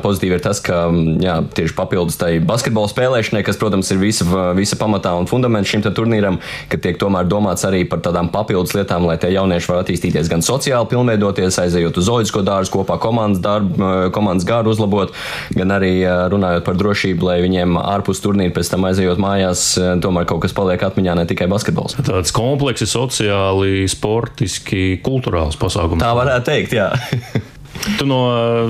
pozitīvi 0.04 0.38
ir 0.38 0.44
tas, 0.44 0.62
ka 0.64 0.84
jā, 1.24 1.38
tieši 1.56 1.78
papildus 1.78 2.20
tai 2.22 2.36
basketbola 2.44 2.92
spēlēšanai, 2.92 3.44
kas, 3.48 3.60
protams, 3.62 3.92
ir 3.94 4.02
visa, 4.02 4.28
visa 4.58 4.78
pamatā 4.80 5.14
un 5.18 5.30
fundaments 5.30 5.72
šim 5.72 5.84
turnīram, 5.86 6.40
ka 6.72 6.80
tiek 6.82 7.00
tomēr 7.02 7.30
domāts 7.30 7.66
arī 7.68 7.84
par 7.90 8.04
tādām 8.06 8.30
papildus 8.34 8.76
lietām, 8.78 9.08
lai 9.10 9.18
tie 9.22 9.32
jaunieši 9.34 9.72
var 9.72 9.84
attīstīties 9.84 10.30
gan 10.32 10.44
sociāli, 10.46 10.81
pilnveidoties, 10.90 11.60
aizejot 11.64 12.00
uz 12.02 12.08
zooloģisko 12.08 12.44
dārzu 12.48 12.76
kopā, 12.76 12.98
komandas 13.02 13.44
darbu, 13.44 13.92
komandas 14.16 14.48
garu 14.48 14.74
uzlabot, 14.74 15.14
gan 15.58 15.76
arī 15.76 15.94
runājot 16.32 16.66
par 16.68 16.80
drošību, 16.80 17.28
lai 17.28 17.40
viņiem 17.46 17.78
ārpus 17.82 18.24
turnīra 18.24 18.56
pēc 18.56 18.74
tam 18.74 18.88
aizejot 18.90 19.22
mājās, 19.22 19.66
tomēr 20.04 20.28
kaut 20.30 20.44
kas 20.46 20.56
paliek 20.58 20.84
atmiņā, 20.88 21.18
ne 21.20 21.28
tikai 21.30 21.50
basketbols. 21.52 21.98
Tāds 22.08 22.34
komplekss, 22.36 22.90
sociāli, 22.92 23.88
sportiski, 23.92 25.00
kultūrāls 25.06 25.60
pasākums. 25.62 26.04
Tā 26.04 26.14
varētu 26.18 26.52
teikt, 26.52 26.78
jā. 26.80 26.92
Tu 27.82 28.06
no 28.06 28.20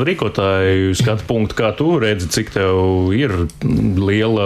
rīkotāju 0.08 0.94
skatu 0.96 1.26
punkta, 1.28 1.56
kā 1.58 1.70
tu 1.76 1.98
redzi, 2.00 2.30
cik 2.32 2.54
tev 2.56 3.12
ir 3.12 3.34
liela 4.00 4.46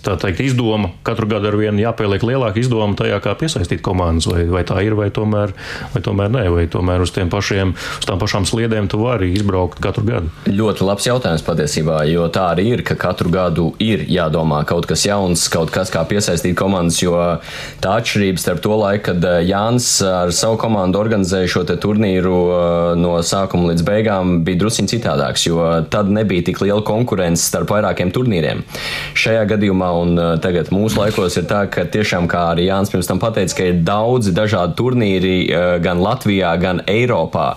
teikt, 0.00 0.40
izdoma. 0.40 0.94
Katru 1.04 1.28
gadu 1.28 1.50
ar 1.50 1.58
vienu 1.60 1.82
jāpieliek 1.82 2.24
lielāka 2.24 2.62
izdoma 2.62 2.96
tajā, 2.96 3.18
kā 3.20 3.34
piesaistīt 3.36 3.82
komandas. 3.84 4.28
Vai, 4.30 4.46
vai 4.48 4.62
tā 4.68 4.80
ir, 4.86 4.96
vai 4.96 5.10
tomēr, 5.12 5.52
vai 5.92 6.02
tomēr 6.04 6.32
nē, 6.32 6.46
vai 6.54 6.64
tomēr 6.72 7.04
uz, 7.04 7.12
pašiem, 7.12 7.74
uz 7.76 8.08
tām 8.08 8.22
pašām 8.22 8.48
sliedēm 8.48 8.88
tu 8.88 9.02
vari 9.02 9.34
izbraukt 9.36 9.82
katru 9.84 10.06
gadu. 10.08 10.32
Ļoti 10.48 10.88
labs 10.88 11.10
jautājums 11.10 11.44
patiesībā, 11.44 12.00
jo 12.08 12.30
tā 12.32 12.48
arī 12.54 12.70
ir, 12.72 12.84
ka 12.88 12.96
katru 12.96 13.32
gadu 13.34 13.68
ir 13.84 14.06
jādomā 14.08 14.62
kaut 14.68 14.88
kas 14.88 15.04
jauns, 15.04 15.44
kaut 15.52 15.74
kas, 15.74 15.92
kā 15.92 16.06
piesaistīt 16.08 16.56
komandas. 16.56 17.02
Jo 17.04 17.20
tā 17.84 17.98
atšķirība 18.00 18.40
starp 18.40 18.64
to 18.64 18.80
laiku, 18.80 19.10
kad 19.10 19.28
eh, 19.28 19.42
Jānis 19.50 19.90
ar 20.08 20.32
savu 20.32 20.56
komandu 20.62 21.02
organizēja 21.02 21.52
šo 21.52 21.66
turnīru 21.68 22.36
eh, 22.48 22.90
no 22.96 23.18
sākuma 23.20 23.74
līdz 23.74 23.84
beigām 23.84 24.05
beigām 24.06 24.44
bija 24.44 24.60
druskuļi 24.60 24.90
citādāks, 24.90 25.46
jo 25.46 25.62
tad 25.90 26.08
nebija 26.10 26.44
tik 26.46 26.60
liela 26.62 26.82
konkurence 26.84 27.42
starp 27.46 27.70
vairākiem 27.70 28.12
turnīriem. 28.14 28.62
Šajā 29.16 29.44
gadījumā, 29.50 29.90
un 30.02 30.18
uh, 30.18 30.36
tagad 30.42 30.70
mūsu 30.70 31.00
laikos, 31.00 31.36
ir 31.36 31.46
tā, 31.48 31.66
ka 31.70 31.84
tiešām, 31.84 32.28
kā 32.28 32.52
arī 32.52 32.68
Jānis 32.68 32.92
pirms 32.92 33.08
tam 33.08 33.20
pateica, 33.22 33.56
ka 33.56 33.68
ir 33.70 33.80
daudzi 33.86 34.34
dažādi 34.36 34.76
turnīri 34.78 35.34
uh, 35.48 35.76
gan 35.82 36.00
Latvijā, 36.02 36.52
gan 36.60 36.82
Eiropā, 36.86 37.56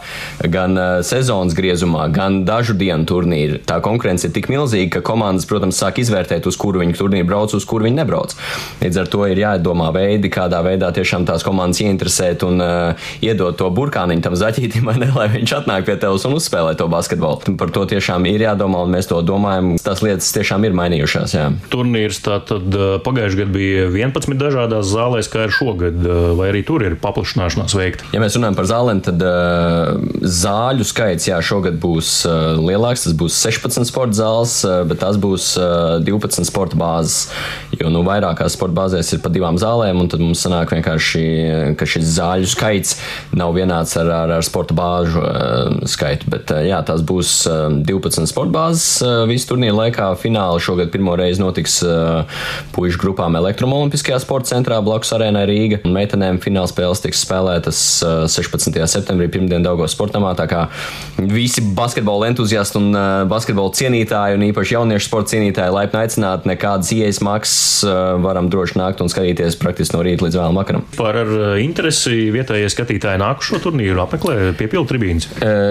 gan 0.49 0.77
uh, 0.77 1.01
sezonas 1.05 1.55
griezumā, 1.57 2.07
gan 2.13 2.43
dažu 2.47 2.73
dienu 2.77 3.05
turnīri. 3.09 3.61
Tā 3.67 3.79
konkurence 3.85 4.27
ir 4.27 4.33
tik 4.35 4.49
milzīga, 4.49 4.97
ka 4.97 5.05
komandas, 5.11 5.47
protams, 5.49 5.79
sāk 5.79 6.01
izvērtēt, 6.01 6.47
uz 6.49 6.57
kuru 6.59 6.81
viņi 6.83 6.97
turnīru 6.97 7.29
brauc, 7.29 7.53
uz 7.53 7.67
kuru 7.67 7.89
viņi 7.89 7.99
nebrauc. 7.99 8.35
Līdz 8.81 9.03
ar 9.03 9.11
to 9.11 9.25
ir 9.29 9.43
jādomā 9.43 9.91
veidi, 9.95 10.31
kādā 10.33 10.63
veidā 10.65 10.91
tiešām 10.95 11.27
tās 11.29 11.45
komandas 11.45 11.83
ieinteresēt 11.83 12.45
un 12.47 12.63
uh, 12.63 13.09
iedot 13.25 13.57
to 13.59 13.69
burkāniņu 13.75 14.25
tam 14.25 14.39
zaķītim, 14.39 14.89
ne, 15.03 15.11
lai 15.15 15.29
viņš 15.35 15.57
atnāk 15.61 15.87
pie 15.89 15.99
tevis 15.99 16.25
un 16.29 16.37
uzspēlē 16.37 16.75
to 16.79 16.87
basketbolu. 16.91 17.55
Par 17.59 17.73
to 17.73 17.85
tiešām 17.89 18.27
ir 18.29 18.45
jādomā, 18.45 18.83
un 18.85 18.93
mēs 18.93 19.09
to 19.09 19.19
domājam. 19.25 19.73
Tās 19.83 20.03
lietas 20.05 20.31
tiešām 20.35 20.65
ir 20.67 20.77
mainījušās. 20.77 21.35
Jā. 21.35 21.49
Turnīrs 21.73 22.21
tātad 22.25 22.79
pagājušajā 23.05 23.41
gadā 23.41 23.55
bija 23.55 23.87
11 23.89 24.39
dažādās 24.39 24.89
zālēs, 24.91 25.29
kā 25.31 25.47
ir 25.47 25.55
šogad, 25.55 25.99
vai 26.37 26.51
arī 26.51 26.63
tur 26.67 26.85
ir 26.85 26.97
paplašināšanās 27.01 27.75
veikta. 27.77 28.07
Ja 28.13 28.21
mēs 28.23 28.37
runājam 28.37 28.57
par 28.57 28.69
zālēm, 28.69 29.01
tad 29.05 29.23
zāļu 30.39 30.87
skaits 30.87 31.29
jā, 31.29 31.39
šogad 31.45 31.79
būs 31.81 32.13
lielāks. 32.59 33.07
Tas 33.07 33.15
būs 33.17 33.37
16 33.39 33.89
sporta 33.89 34.19
zāles, 34.19 34.59
bet 34.89 35.01
tās 35.01 35.17
būs 35.21 35.51
uh, 35.59 35.97
12 36.05 36.47
sporta 36.47 36.77
bāzes. 36.79 37.29
Jo 37.79 37.91
nu, 37.93 38.03
vairākās 38.07 38.55
sporta 38.57 38.75
bāzēs 38.81 39.13
ir 39.15 39.23
pa 39.23 39.31
divām 39.33 39.59
zālēm, 39.61 40.01
un 40.01 40.09
tad 40.11 40.23
mums 40.23 40.41
sanāk 40.45 40.73
vienkārši, 40.75 41.23
ka 41.79 41.87
šis 41.89 42.15
zāļu 42.17 42.49
skaits 42.49 42.97
nav 43.37 43.53
vienāds 43.57 43.95
ar, 43.99 44.11
ar, 44.23 44.35
ar 44.39 44.45
sporta 44.45 44.75
bāžu 44.77 45.23
uh, 45.23 45.79
skaitu. 46.19 46.29
Bet 46.29 46.51
jā, 46.65 46.79
tās 46.85 47.01
būs 47.01 47.47
12 47.85 48.27
sporta 48.29 48.51
bāzes 48.51 49.01
visu 49.27 49.47
turnīru 49.53 49.77
laikā. 49.77 50.15
Fināli 50.19 50.59
šogad 50.61 50.91
pirmo 50.91 51.15
reizi 51.15 51.41
notiks 51.41 51.83
puišu 52.73 52.99
grupām 52.99 53.35
Elektromolimpiskajā 53.39 54.19
sporta 54.19 54.55
centrā 54.55 54.81
blakus 54.81 55.13
arēnai 55.13 55.45
Rīga. 55.47 55.81
Meitenēm 55.85 56.39
fināla 56.43 56.69
spēles 56.69 57.01
tiks 57.03 57.23
spēlētas 57.25 58.03
16. 58.29 58.79
septembrī, 58.87 59.29
pirmdien 59.31 59.63
Daugos 59.63 59.95
sportamā. 59.95 60.35
Tā 60.37 60.47
kā 60.49 60.67
visi 61.17 61.61
basketbola 61.61 62.29
entuziasti 62.29 62.79
un 62.79 62.91
basketbola 63.29 63.73
cienītāji 63.75 64.37
un 64.37 64.45
īpaši 64.49 64.75
jauniešu 64.77 65.07
sporta 65.07 65.35
cienītāji 65.35 65.75
laipni 65.75 66.01
aicināti, 66.03 66.49
nekādas 66.49 66.91
ieejas 66.95 67.21
maksas 67.25 67.85
varam 68.23 68.49
droši 68.51 68.79
nākt 68.79 69.03
un 69.03 69.11
skatīties 69.11 69.57
praktiski 69.59 69.95
no 69.95 70.03
rīta 70.05 70.25
līdz 70.25 70.39
vēlam 70.39 70.59
vakaram. 70.59 70.85
Par 70.97 71.17
interesi 71.61 72.29
vietējie 72.33 72.69
skatītāji 72.73 73.21
nākušo 73.21 73.61
turnīru 73.63 74.03
apmeklē 74.03 74.51
piepildu 74.59 74.87
tribīnes. 74.89 75.29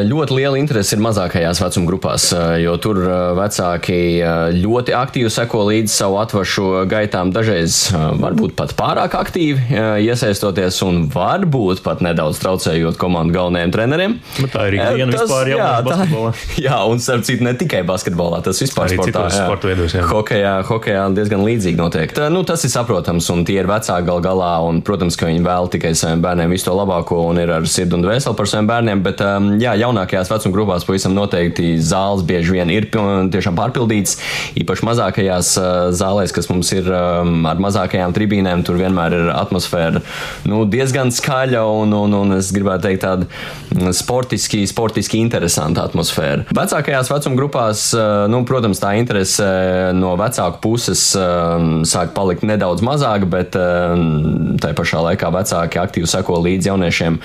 Ļoti 0.08 0.37
liela 0.38 0.58
interese 0.60 0.96
ir 0.96 1.02
mazākajās 1.02 1.60
vecuma 1.62 1.90
grupās, 1.90 2.28
jo 2.62 2.74
tur 2.82 3.00
vecāki 3.38 3.98
ļoti 4.58 4.94
aktīvi 4.96 5.30
seko 5.32 5.64
līdzi 5.68 5.92
savu 5.92 6.18
atvašu 6.22 6.66
gaitām, 6.90 7.32
dažreiz 7.34 7.88
varbūt 7.92 8.54
pat 8.58 8.74
pārāk 8.78 9.16
aktīvi 9.18 9.78
iesaistoties 10.06 10.80
un 10.86 11.06
varbūt 11.12 11.82
pat 11.84 12.02
nedaudz 12.04 12.40
traucējot 12.42 12.98
komandu 13.00 13.34
galvenajiem 13.36 13.74
treneriem. 13.74 14.16
Bet 14.38 14.54
tā 14.54 14.68
ir 14.70 14.78
ikdiena 14.78 15.16
vispār 15.16 15.52
jau 15.52 15.68
basketbolā. 15.88 16.32
Jā, 16.66 16.78
un 16.90 17.02
starp 17.02 17.26
citu 17.26 17.46
ne 17.46 17.54
tikai 17.58 17.82
basketbolā, 17.88 18.40
tas 18.46 18.62
vispār 18.62 18.88
Arī 18.88 18.98
sportā. 19.00 19.24
Jā. 19.28 19.44
Sporta 19.48 19.70
veidos, 19.70 19.94
jā. 19.96 20.04
Hokejā, 20.08 20.54
hokejā 20.68 21.04
diezgan 21.16 21.44
līdzīgi 21.46 21.80
notiek. 21.80 22.12
Tā, 22.14 22.28
nu, 22.32 22.44
tas 22.46 22.62
ir 22.66 22.72
saprotams, 22.72 23.28
un 23.34 23.44
tie 23.48 23.58
ir 23.62 23.68
vecāki 23.70 24.06
gal 24.08 24.22
galā, 24.24 24.52
un, 24.66 24.80
protams, 24.86 25.18
ka 25.18 25.28
viņi 25.28 25.42
vēl 25.44 25.70
tikai 25.74 25.92
saviem 25.98 26.22
bērniem 26.24 26.54
visu 26.54 26.68
to 26.68 26.76
labāko 26.78 27.20
un 27.28 27.40
ir 27.42 27.52
ar 27.58 27.68
sirdi 27.68 27.96
un 27.98 28.04
dvēseli 28.06 28.38
par 28.38 28.50
saviem 28.50 28.70
bērniem, 28.70 29.02
bet, 29.04 29.22
jā, 29.62 29.74
jaunākajās 29.82 30.27
vecuma 30.30 30.54
grupās 30.54 30.86
pavisam 30.88 31.14
noteikti 31.16 31.76
zāles 31.82 32.24
bieži 32.26 32.56
vien 32.56 32.72
ir 32.72 32.88
tiešām 32.92 33.56
pārpildītas. 33.58 34.18
Īpaši 34.58 34.86
mazākajās 34.88 35.52
zālēs, 35.98 36.34
kas 36.34 36.50
mums 36.52 36.72
ir 36.76 36.88
ar 36.92 37.62
mazākajām 37.62 38.14
tribīnēm, 38.16 38.64
tur 38.66 38.78
vienmēr 38.80 39.16
ir 39.16 39.30
atmosfēra 39.34 40.02
nu, 40.48 40.62
diezgan 40.68 41.12
skaļa 41.14 41.64
un, 41.82 41.94
un, 41.96 42.16
un 42.22 42.36
es 42.38 42.50
gribētu 42.54 42.88
teikt 42.88 43.04
tāda 43.04 43.92
sportiski, 43.96 44.62
sportiski 44.68 45.20
interesanta 45.22 45.86
atmosfēra. 45.88 46.46
Vecākajās 46.54 47.10
vecuma 47.12 47.38
grupās, 47.38 47.88
nu, 48.30 48.42
protams, 48.48 48.80
tā 48.82 48.94
interese 49.00 49.48
no 49.96 50.14
vecāku 50.18 50.62
puses 50.64 51.04
sāk 51.88 52.14
palikt 52.16 52.44
nedaudz 52.48 52.84
mazāka, 52.84 53.28
bet 53.28 53.56
tā 53.56 54.72
pašā 54.78 55.02
laikā 55.10 55.30
vecāki 55.34 55.80
aktīvi 55.82 56.10
seko 56.10 56.40
līdzi 56.44 56.72
jauniešiem, 56.72 57.18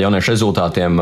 jauniešu 0.00 0.34
rezultātiem 0.34 1.00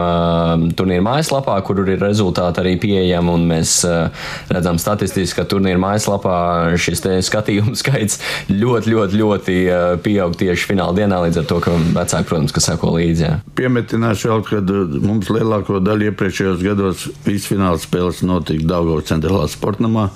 turnīra 0.79 1.05
mājaslapā, 1.07 1.38
kur 1.67 1.83
ir 1.85 2.01
rezultāti 2.03 2.63
arī 2.63 2.75
pieejami. 2.81 3.37
Mēs 3.49 3.75
uh, 3.87 4.09
redzam 4.53 4.79
statistiski, 4.81 5.39
ka 5.39 5.47
turnīra 5.49 5.81
mājaslapā 5.83 6.39
šis 6.81 7.05
skatījumu 7.29 7.77
skaits 7.81 8.19
ļoti, 8.51 8.95
ļoti, 8.95 9.21
ļoti 9.23 9.57
uh, 9.67 9.93
pieaug 10.05 10.37
tieši 10.39 10.71
fināla 10.73 10.97
dienā. 10.97 11.21
Līdz 11.27 11.43
ar 11.43 11.49
to, 11.51 11.61
ka 11.65 11.75
vecāki, 11.77 12.29
protams, 12.31 12.55
ka 12.55 12.65
seko 12.65 12.95
līdzi. 12.97 13.25
Jā. 13.27 13.35
Piemetināšu 13.59 14.33
vēl, 14.33 14.45
ka 14.49 14.63
uh, 14.63 14.99
mums 15.05 15.31
lielāko 15.33 15.81
daļu 15.85 16.11
iepriekšējos 16.13 16.65
gados 16.65 17.07
visas 17.27 17.49
fināla 17.51 17.81
spēles 17.83 18.23
notika 18.27 18.69
Daugavas 18.69 19.09
centrālā 19.11 19.47
sportnamā. 19.51 20.09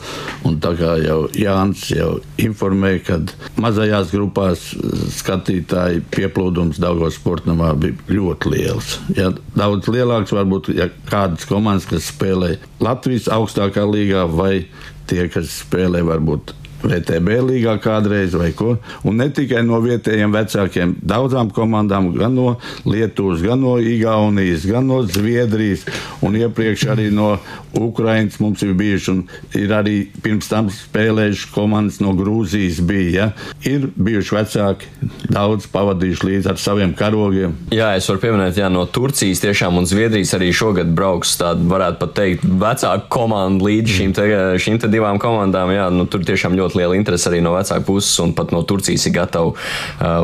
Un 0.48 0.58
tā 0.62 0.74
kā 0.78 0.96
jau 1.02 1.20
Jānis 1.38 1.86
jau 1.92 2.12
informēja, 2.42 3.04
kad 3.12 3.34
mazajās 3.60 4.12
grupās 4.14 4.70
skatītāji 5.18 6.02
pieplūdums 6.12 6.80
Daugavas 6.82 7.18
sportnamā 7.20 7.72
bija 7.78 8.12
ļoti 8.12 8.52
liels. 8.52 8.96
Ja, 9.16 9.30
daudz 9.56 9.88
lielāks 9.92 10.34
varbūt, 10.34 10.72
ja 10.76 10.88
kādas 11.12 11.46
komandas, 11.48 11.86
kas 11.90 12.08
spēlē 12.12 12.56
Latvijas 12.82 13.28
augstākā 13.32 13.84
līgā, 13.88 14.24
vai 14.30 14.64
tie, 15.10 15.26
kas 15.32 15.60
spēlē 15.62 16.02
varbūt 16.08 16.54
VTB 16.82 17.38
līgā 17.46 17.76
kādreiz 17.82 18.34
vai 18.38 18.50
ko. 18.56 18.76
Un 19.06 19.20
ne 19.20 19.28
tikai 19.34 19.62
no 19.66 19.80
vietējiem 19.82 20.34
vecākiem, 20.34 20.96
daudzām 21.02 21.52
komandām, 21.54 22.10
gan 22.16 22.34
no 22.36 22.56
Lietuvas, 22.88 23.42
gan 23.44 23.62
no 23.62 23.76
Igaunijas, 23.78 24.66
gan 24.68 24.88
no 24.90 25.02
Zviedrijas 25.06 25.86
un 26.22 26.36
iepriekš 26.38 26.86
arī 26.94 27.08
no 27.14 27.36
Ukrainas 27.72 28.38
mums 28.42 28.62
ir 28.62 28.74
bijuši 28.76 29.10
un 29.12 29.22
ir 29.58 29.72
arī 29.74 29.96
pirms 30.22 30.50
tam 30.50 30.68
spēlējuši 30.72 31.50
komandas 31.54 32.00
no 32.02 32.12
Grūzijas 32.16 32.82
bija. 32.86 33.12
Ja? 33.12 33.28
Ir 33.68 33.88
bijuši 33.96 34.36
vecāki, 34.36 34.90
daudz 35.32 35.68
pavadījuši 35.72 36.28
līdzi 36.28 36.52
ar 36.52 36.60
saviem 36.60 36.94
karogiem. 36.98 37.54
Jā, 37.74 37.92
es 37.98 38.08
varu 38.10 38.22
pieminēt, 38.22 38.58
jā, 38.60 38.68
no 38.72 38.84
Turcijas 38.86 39.42
tiešām 39.44 39.80
un 39.80 39.88
Zviedrijas 39.88 40.34
arī 40.38 40.50
šogad 40.56 40.92
brauks 40.96 41.36
tāda, 41.40 41.64
varētu 41.72 42.00
pat 42.02 42.14
teikt, 42.18 42.46
vecāku 42.62 43.08
komandu 43.12 43.68
līdz 43.68 43.96
šīm, 43.98 44.14
te, 44.16 44.28
šīm 44.62 44.80
te 44.82 44.90
divām 44.92 45.20
komandām. 45.22 45.72
Jā, 45.74 45.88
nu, 45.94 46.06
tur 46.10 46.24
tiešām 46.26 46.56
ļoti 46.58 46.71
liela 46.78 46.98
interese 46.98 47.30
arī 47.30 47.42
no 47.44 47.54
vecāku 47.56 47.86
puses, 47.92 48.12
un 48.24 48.34
pat 48.36 48.52
no 48.54 48.62
Turcijas 48.66 49.06
ir 49.08 49.16
gatavi 49.16 49.54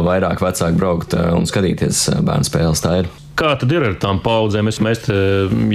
vairāk 0.08 0.42
vecāku 0.44 0.78
braukt 0.78 1.16
un 1.18 1.48
skatīties 1.48 2.08
bērnu 2.24 2.48
spēles. 2.48 2.84
Tā 2.84 3.00
ir. 3.02 3.10
Kā 3.38 3.54
tad 3.58 3.70
ir 3.70 3.84
ar 3.86 3.98
tām 4.02 4.18
paudzēm? 4.24 4.66
Mēs, 4.66 4.80
mēs 4.82 5.04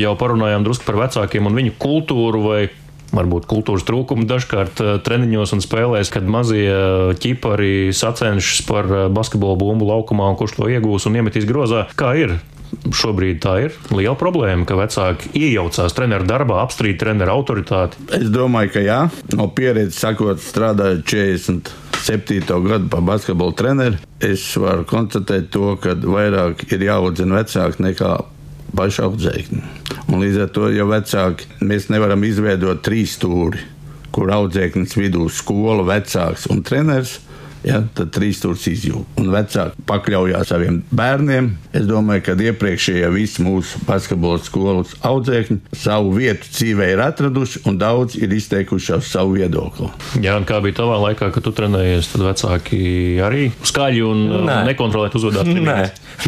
jau 0.01 0.15
parunājām 0.19 0.65
drusku 0.65 0.87
par 0.87 0.99
vecākiem 1.05 1.47
un 1.47 1.59
viņu 1.61 1.77
kultūru 1.79 2.41
vai 2.43 2.63
varbūt 3.13 3.45
kultūras 3.49 3.85
trūkumu 3.87 4.25
dažkārt 4.27 4.81
treniņos 5.05 5.53
un 5.55 5.61
spēlēs, 5.63 6.09
kad 6.13 6.25
mazie 6.27 6.65
ķipari 7.21 7.93
sacenšas 7.95 8.63
par 8.67 8.89
basketbolu 9.13 9.59
bumbu 9.61 9.87
laukumā 9.91 10.31
un 10.33 10.39
kurš 10.39 10.57
to 10.57 10.71
iegūs 10.71 11.07
un 11.09 11.21
iemetīs 11.21 11.47
grozā. 11.49 11.85
Kā 11.99 12.15
ir? 12.19 12.39
Šobrīd 12.93 13.39
tā 13.43 13.55
ir 13.65 13.77
liela 13.93 14.15
problēma, 14.19 14.65
ka 14.69 14.77
vecāki 14.79 15.31
iejaucās 15.37 15.95
treneru 15.97 16.27
darbā, 16.29 16.61
apstrīd 16.63 16.99
treneru 17.01 17.35
autoritāti. 17.37 17.99
Es 18.15 18.29
domāju, 18.33 18.73
ka 18.75 18.83
jā, 18.83 18.99
no 19.37 19.49
pieredzes 19.55 20.01
sakot, 20.03 20.41
strādājot 20.43 21.05
40 21.09 21.73
septīto 22.03 22.59
gadu 22.65 22.89
par 22.91 23.03
basketbolu 23.07 23.55
treneru, 23.55 23.99
es 24.23 24.43
varu 24.59 24.85
konstatēt 24.87 25.49
to, 25.53 25.75
ka 25.81 25.95
vairāk 25.95 26.65
ir 26.73 26.87
jāaudzina 26.89 27.39
vecāki 27.39 27.85
nekā 27.87 28.13
paši 28.75 29.03
audzēkņi. 29.05 29.61
Un 30.09 30.23
līdz 30.23 30.41
ar 30.45 30.49
to, 30.55 30.69
ja 30.73 30.87
vecāki, 30.89 31.47
mēs 31.63 31.89
nevaram 31.93 32.25
izveidot 32.27 32.83
trīs 32.85 33.15
stūri, 33.19 33.61
kur 34.13 34.33
audzēknis 34.33 34.97
vidū 34.99 35.27
skola, 35.31 35.85
vecāks 35.87 36.49
un 36.51 36.63
treneris 36.65 37.19
ja, 37.67 37.81
tad 37.95 38.11
trīs 38.15 38.39
stūris 38.41 38.67
izjūta. 38.71 39.21
Un 39.21 39.31
vecāki 39.33 39.85
pakļaujās 39.89 40.51
saviem 40.51 40.81
bērniem. 40.93 41.49
Es 41.75 41.87
domāju, 41.89 42.25
ka 42.27 42.35
iepriekšējie 42.49 43.09
visi 43.13 43.43
mūsu 43.45 43.81
basketbola 43.87 44.41
skolas 44.43 44.93
audzēkņi 45.05 45.59
savu 45.83 46.13
vietu 46.17 46.49
dzīvē 46.51 46.91
ir 46.93 47.03
atraduši, 47.03 47.63
un 47.69 47.79
daudz 47.81 48.17
ir 48.19 48.33
izteikuši 48.35 48.99
savu 49.07 49.37
viedokli. 49.39 49.89
Jā, 50.23 50.35
un 50.39 50.47
kā 50.49 50.59
bija 50.63 50.81
tavā 50.83 50.99
laikā, 51.07 51.31
kad 51.33 51.45
tu 51.45 51.53
trenējies, 51.55 52.11
tad 52.13 52.25
vecāki 52.27 52.83
arī 53.23 53.47
skaļi 53.65 54.03
un 54.05 54.25
Nē. 54.49 54.59
nekontrolēti 54.71 55.19
uzvedās. 55.19 55.49
Nē. 55.53 55.79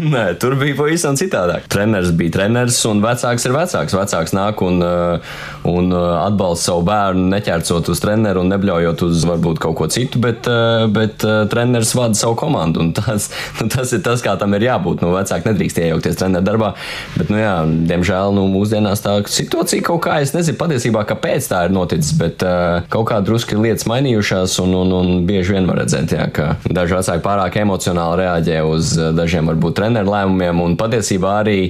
Nē, 0.02 0.24
tur 0.40 0.56
bija 0.58 0.76
pavisam 0.76 1.16
citādāk. 1.18 1.68
Treneris 1.72 2.10
bija 2.16 2.34
treneris, 2.38 2.78
un 2.88 3.00
vecāks 3.04 3.46
ir 3.46 3.54
vecāks. 3.54 3.94
Vecāks 3.96 4.34
nāk 4.36 4.60
un, 4.66 4.80
uh, 4.82 5.36
un 5.68 5.92
uh, 5.94 6.18
atbalsta 6.24 6.72
savu 6.72 6.84
bērnu, 6.88 7.28
neķercot 7.32 7.92
uz 7.92 8.02
treneru 8.02 8.42
un 8.42 8.50
nebļaujot 8.52 9.04
uz 9.06 9.24
varbūt 9.28 9.60
kaut 9.62 9.78
ko 9.78 9.88
citu, 9.92 10.20
bet, 10.22 10.48
uh, 10.50 10.88
bet 10.92 11.24
uh, 11.24 11.25
treneris 11.50 11.94
vada 11.96 12.18
savu 12.18 12.36
komandu. 12.38 12.88
Tas, 12.96 13.28
nu, 13.60 13.68
tas 13.72 13.92
ir 13.96 14.02
tas, 14.06 14.22
kā 14.24 14.36
tam 14.40 14.54
ir 14.56 14.66
jābūt. 14.68 15.02
Nu, 15.04 15.12
vecāki 15.16 15.50
nedrīkst 15.50 15.80
iejaukties 15.82 16.18
treneru 16.20 16.46
darbā. 16.46 16.72
Bet, 17.16 17.32
nu, 17.32 17.40
jā, 17.40 17.54
diemžēl 17.90 18.34
nu, 18.36 18.46
mūsdienās 18.52 19.04
tā 19.04 19.18
situācija 19.30 19.84
kaut 19.86 20.04
kā, 20.06 20.20
es 20.24 20.34
nezinu 20.36 20.58
patiesībā, 20.60 21.04
kāpēc 21.08 21.50
tā 21.50 21.66
ir 21.66 21.76
noticis, 21.76 22.14
bet 22.18 22.44
uh, 22.46 22.86
kaut 22.92 23.08
kā 23.10 23.20
drusku 23.24 23.58
lietas 23.60 23.88
mainījušās, 23.90 24.58
un, 24.64 24.74
un, 24.80 24.94
un 24.96 25.12
bieži 25.28 25.56
vien 25.56 25.68
var 25.68 25.82
redzēt, 25.82 26.16
jā, 26.16 26.26
ka 26.32 26.48
daži 26.66 26.98
vecāki 26.98 27.24
pārāk 27.24 27.60
emocionāli 27.62 28.22
reaģē 28.24 28.58
uz 28.66 28.96
dažiem 29.16 29.52
varbūt 29.52 29.78
treneru 29.80 30.12
lēmumiem, 30.12 30.64
un 30.64 30.76
patiesībā 30.80 31.40
arī 31.42 31.60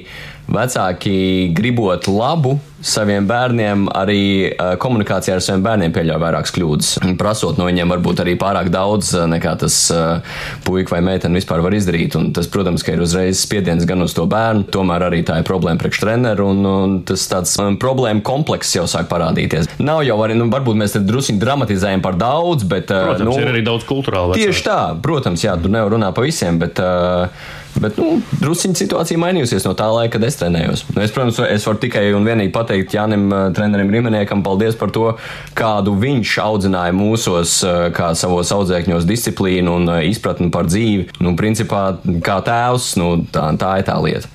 vecāki 0.53 1.51
gribot 1.57 2.07
labu 2.11 2.57
saviem 2.85 3.27
bērniem, 3.29 3.87
arī 3.97 4.21
uh, 4.51 4.75
komunikācijā 4.81 5.37
ar 5.39 5.45
saviem 5.45 5.65
bērniem 5.65 5.95
pieļauj 5.97 6.21
vairākas 6.23 6.53
kļūdas. 6.57 6.91
Prasot 7.21 7.61
no 7.61 7.69
viņiem 7.69 7.93
varbūt 7.95 8.23
arī 8.25 8.37
pārāk 8.41 8.69
daudz, 8.75 9.15
nekā 9.31 9.55
tas 9.63 9.79
uh, 9.95 10.37
puika 10.67 10.97
vai 10.97 11.03
meitene 11.09 11.39
vispār 11.39 11.65
var 11.65 11.77
izdarīt. 11.77 12.19
Un 12.19 12.31
tas, 12.37 12.49
protams, 12.53 12.85
ka 12.87 12.95
ir 12.95 13.05
uzreiz 13.05 13.41
spiediens 13.43 13.87
gan 13.89 14.05
uz 14.05 14.15
to 14.17 14.27
bērnu, 14.31 14.69
tomēr 14.75 15.09
arī 15.09 15.23
tā 15.27 15.41
ir 15.41 15.49
problēma 15.49 15.81
priekš 15.83 16.03
treneru, 16.05 16.51
un, 16.53 16.63
un 16.71 16.97
tas 17.09 17.27
tāds 17.31 17.57
um, 17.63 17.79
problēma 17.81 18.25
komplekss 18.27 18.77
jau 18.77 18.87
sāk 18.91 19.11
parādīties. 19.13 19.73
Nav 19.81 20.05
jau 20.07 20.21
arī, 20.25 20.39
nu, 20.39 20.51
varbūt 20.53 20.81
mēs 20.81 20.97
te 20.97 21.05
druskuļi 21.05 21.43
dramatizējam 21.43 22.05
par 22.05 22.21
daudz, 22.21 22.67
bet. 22.69 22.93
Protams, 22.93 23.31
nu, 23.31 23.39
ir 23.41 23.55
arī 23.55 23.65
daudz 23.67 23.89
kultūrālu. 23.89 24.37
Tieši 24.37 24.67
tā, 24.69 24.81
protams, 25.03 25.45
jā, 25.47 25.57
tur 25.61 25.73
nevar 25.73 25.97
runāt 25.97 26.17
pa 26.17 26.27
visiem, 26.27 26.61
bet. 26.63 26.83
Uh, 26.83 27.63
Bet 27.83 27.99
nu, 28.01 28.21
druskuļi 28.41 28.79
situācija 28.79 29.21
mainījusies 29.21 29.67
no 29.67 29.75
tā 29.77 29.87
laika, 29.93 30.17
kad 30.17 30.27
es 30.29 30.39
trenējos. 30.41 30.85
Nu, 30.95 31.03
es, 31.05 31.13
protams, 31.13 31.41
es 31.45 31.67
varu 31.69 31.81
tikai 31.83 32.07
un 32.17 32.25
vienīgi 32.27 32.53
pateikt 32.55 32.95
Jānim, 32.97 33.27
eh, 33.29 33.49
trenerim 33.57 33.93
Rimaniekam, 33.93 34.45
paldies 34.47 34.79
par 34.81 34.93
to, 34.95 35.11
kādu 35.59 35.97
viņš 36.01 36.37
audzināja 36.45 36.95
mūsos, 36.97 37.59
eh, 37.67 37.91
kā 37.97 38.13
savos 38.17 38.53
audzēkņos 38.57 39.09
disciplīnu 39.09 39.77
un 39.81 39.93
eh, 39.93 40.07
izpratni 40.11 40.51
par 40.51 40.71
dzīvi. 40.71 41.21
Nu, 41.21 41.37
principā, 41.37 41.99
kā 42.25 42.41
tēvs, 42.47 42.95
nu, 43.03 43.13
tā, 43.33 43.51
tā 43.61 43.77
ir 43.83 43.89
tā 43.91 43.99
lieta. 44.03 44.33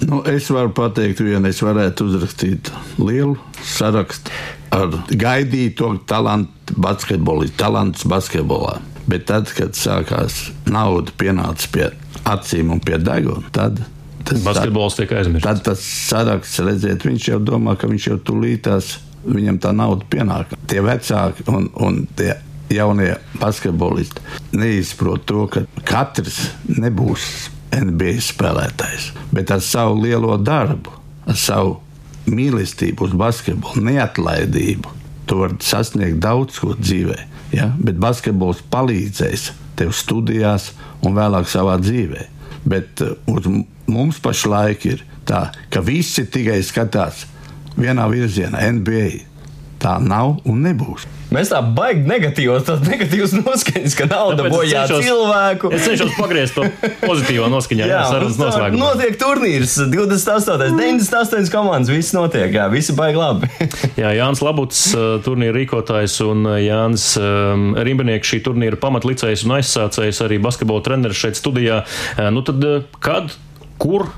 Nu, 0.00 0.22
es 0.24 0.48
varu 0.48 0.72
pateikt, 0.72 1.20
vienu 1.20 1.50
es 1.50 1.60
varētu 1.60 2.06
uzrakstīt 2.08 2.70
lielu 2.98 3.36
sarakstu 3.68 4.32
ar 4.72 4.94
gaidīto 5.10 5.92
talantu 6.08 6.76
basketbolā, 6.80 7.50
talants 7.60 8.06
basketbolā. 8.08 8.78
Bet 9.10 9.26
tad, 9.28 9.50
kad 9.56 9.74
sākās 9.76 10.50
nauda, 10.70 11.12
pienāca 11.18 11.68
pie 11.74 11.88
acīm 12.34 12.72
un 12.74 12.82
pie 12.84 12.98
deguna, 13.02 13.50
tad 13.54 13.80
tas 14.26 14.42
basketbols 14.44 14.98
tiek 14.98 15.12
aizmirsts. 15.16 15.46
Tad 15.46 15.62
tas 15.70 15.84
saraksts, 16.10 16.60
redziet, 16.66 17.06
viņš 17.06 17.30
jau 17.32 17.40
domā, 17.42 17.76
ka 17.78 17.90
viņš 17.90 18.10
jau 18.10 18.18
tūlītās, 18.30 18.92
viņam 19.24 19.60
tā 19.62 19.72
nauda 19.76 20.06
pienāk. 20.12 20.54
Tie 20.70 20.82
vecāki 20.84 21.46
un, 21.50 21.68
un 21.80 22.04
tie 22.18 22.34
jaunie 22.70 23.14
basketbolisti 23.40 24.22
neizprot 24.56 25.26
to, 25.26 25.46
ka 25.50 25.64
katrs 25.86 26.50
nebūs 26.70 27.50
NBA 27.74 28.18
spēlētājs, 28.24 29.10
bet 29.34 29.50
ar 29.54 29.62
savu 29.62 30.00
lielo 30.02 30.36
darbu, 30.42 30.94
ar 31.26 31.38
savu 31.38 31.78
mīlestību 32.30 33.08
uz 33.08 33.14
basketbolu, 33.18 33.84
neatlaidību. 33.86 34.96
Tu 35.30 35.38
vari 35.38 35.58
sasniegt 35.62 36.18
daudz 36.22 36.58
ko 36.62 36.74
dzīvē, 36.78 37.18
ja? 37.54 37.70
bet 37.78 38.00
basketbols 38.02 38.64
palīdzēs 38.72 39.50
tev 39.80 39.94
studijās 39.96 40.70
un 41.06 41.16
vēlāk 41.16 41.48
savā 41.50 41.78
dzīvē. 41.80 42.26
Bet 42.68 43.02
uh, 43.04 43.16
uz 43.32 43.48
mums 43.90 44.20
pašlaik 44.22 44.86
ir 44.90 45.04
tā, 45.28 45.48
ka 45.72 45.82
visi 45.84 46.26
tikai 46.28 46.60
skatās 46.66 47.24
vienā 47.80 48.06
virzienā, 48.12 48.60
NBA. 48.76 49.24
Tā 49.80 49.96
nav 50.04 50.38
un 50.44 50.60
nebūs. 50.66 51.06
Mēs 51.30 51.50
tā 51.52 51.60
baigi 51.62 52.02
negatīvos, 52.10 52.64
tas 52.66 52.80
negatīvs 52.82 53.36
noskaņas, 53.38 53.94
ka 53.98 54.06
nauda 54.10 54.48
bojā 54.50 54.82
cilvēku. 54.90 55.70
Es 55.76 55.84
cenšos 55.86 56.16
pagriezt 56.18 56.56
to 56.58 56.64
pozitīvo 57.04 57.46
noskaņā, 57.52 57.86
jā, 57.86 58.00
sarunas 58.10 58.38
noslēgumā. 58.40 58.80
Notiek 58.80 59.18
turnīrs, 59.20 59.76
28, 59.92 60.74
98 60.74 61.52
komandas, 61.54 61.92
viss 61.94 62.14
notiek, 62.16 62.50
jā, 62.58 62.66
visi 62.72 62.96
baigi 62.98 63.20
labi. 63.20 63.50
jā, 64.02 64.10
Jānis 64.18 64.42
Labuts, 64.42 64.80
uh, 64.96 65.12
turnīra 65.26 65.54
rīkotājs 65.60 66.18
un 66.26 66.42
uh, 66.48 66.56
Jānis 66.58 67.12
um, 67.20 67.70
Rimbinieks, 67.78 68.32
šī 68.32 68.42
turnīra 68.48 68.80
pamatlicējs 68.82 69.46
un 69.46 69.54
aizsācējs, 69.60 70.24
arī 70.26 70.40
basketbola 70.42 70.82
treneris 70.86 71.22
šeit 71.22 71.38
studijā. 71.38 71.84
Uh, 72.16 72.26
nu 72.34 72.42
tad, 72.46 72.66
kad, 72.98 73.38
kur 73.78 74.10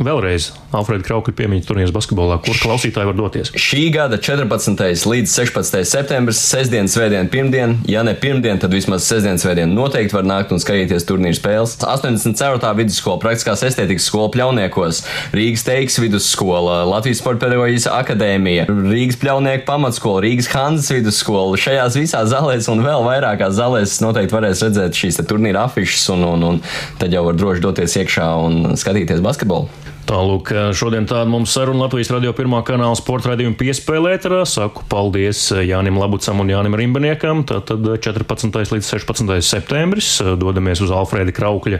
Vēlreiz 0.00 0.48
Alfrēda 0.72 1.04
Kraukļa 1.04 1.34
piemiņas 1.36 1.66
turnīrs 1.68 1.90
basketbolā, 1.92 2.38
kur 2.42 2.56
klausītāji 2.56 3.08
var 3.10 3.16
doties. 3.16 3.50
Šī 3.60 3.82
gada 3.92 4.16
14. 4.16 4.80
līdz 5.04 5.34
16. 5.36 5.82
septembris, 5.84 6.40
sestdien, 6.40 6.88
svētdien, 6.88 7.28
pirmdien, 7.32 7.76
ja 7.90 8.00
ne 8.06 8.14
pirmdien, 8.16 8.56
tad 8.62 8.72
vismaz 8.72 9.04
sestdien, 9.04 9.36
svētdien 9.40 9.74
noteikti 9.76 10.16
var 10.16 10.24
nākt 10.24 10.54
un 10.54 10.62
skatīties 10.62 11.04
turnīru 11.08 11.36
spēles. 11.36 11.76
84. 11.84 12.72
vidusskola, 12.78 13.20
praktiskās 13.20 13.66
estētikas 13.68 14.08
skola 14.08 14.32
Pļauniekos, 14.32 15.02
Rīgas 15.36 15.66
teiks 15.68 16.00
vidusskola, 16.00 16.80
Latvijas 16.88 17.20
sporta 17.20 17.44
pedagoģijas 17.44 17.90
akadēmija, 17.92 18.66
Rīgas 18.72 19.20
pļaunieku 19.20 19.68
pamatskola, 19.68 20.24
Rīgas 20.24 20.48
Hanzas 20.56 20.88
vidusskola. 20.96 21.60
Šajās 21.60 22.00
visās 22.00 22.32
zālēs 22.32 22.70
un 22.72 22.80
vēl 22.86 23.04
vairākās 23.10 23.58
zālēs 23.60 24.00
noteikti 24.02 24.38
varēs 24.40 24.64
redzēt 24.64 25.04
šīs 25.04 25.20
turnīra 25.28 25.68
afišas 25.68 26.08
un, 26.16 26.26
un, 26.32 26.48
un 26.54 26.60
tad 26.98 27.12
jau 27.12 27.28
var 27.28 27.36
droši 27.38 27.66
doties 27.68 28.00
iekšā 28.00 28.28
un 28.48 28.62
skatīties 28.80 29.20
basketbolu. 29.24 29.91
Tālūk, 30.02 30.50
šodien 30.74 31.04
tāda 31.06 31.30
mums 31.30 31.52
saruna 31.54 31.84
Latvijas 31.84 32.10
radio 32.10 32.32
pirmā 32.34 32.58
kanāla 32.66 32.96
sporta 32.98 33.30
raidījuma 33.30 33.54
piespēlētarā. 33.60 34.40
Saku 34.50 34.82
paldies 34.90 35.44
Jānim 35.62 35.96
Labucam 36.00 36.42
un 36.42 36.50
Jānim 36.50 36.74
Rimbaniekam. 36.78 37.44
Tātad 37.46 37.86
14. 38.02 38.58
līdz 38.74 38.88
16. 38.88 39.30
septembris 39.46 40.16
dodamies 40.40 40.82
uz 40.82 40.90
Alfrēda 40.92 41.34
Kraukļa 41.36 41.78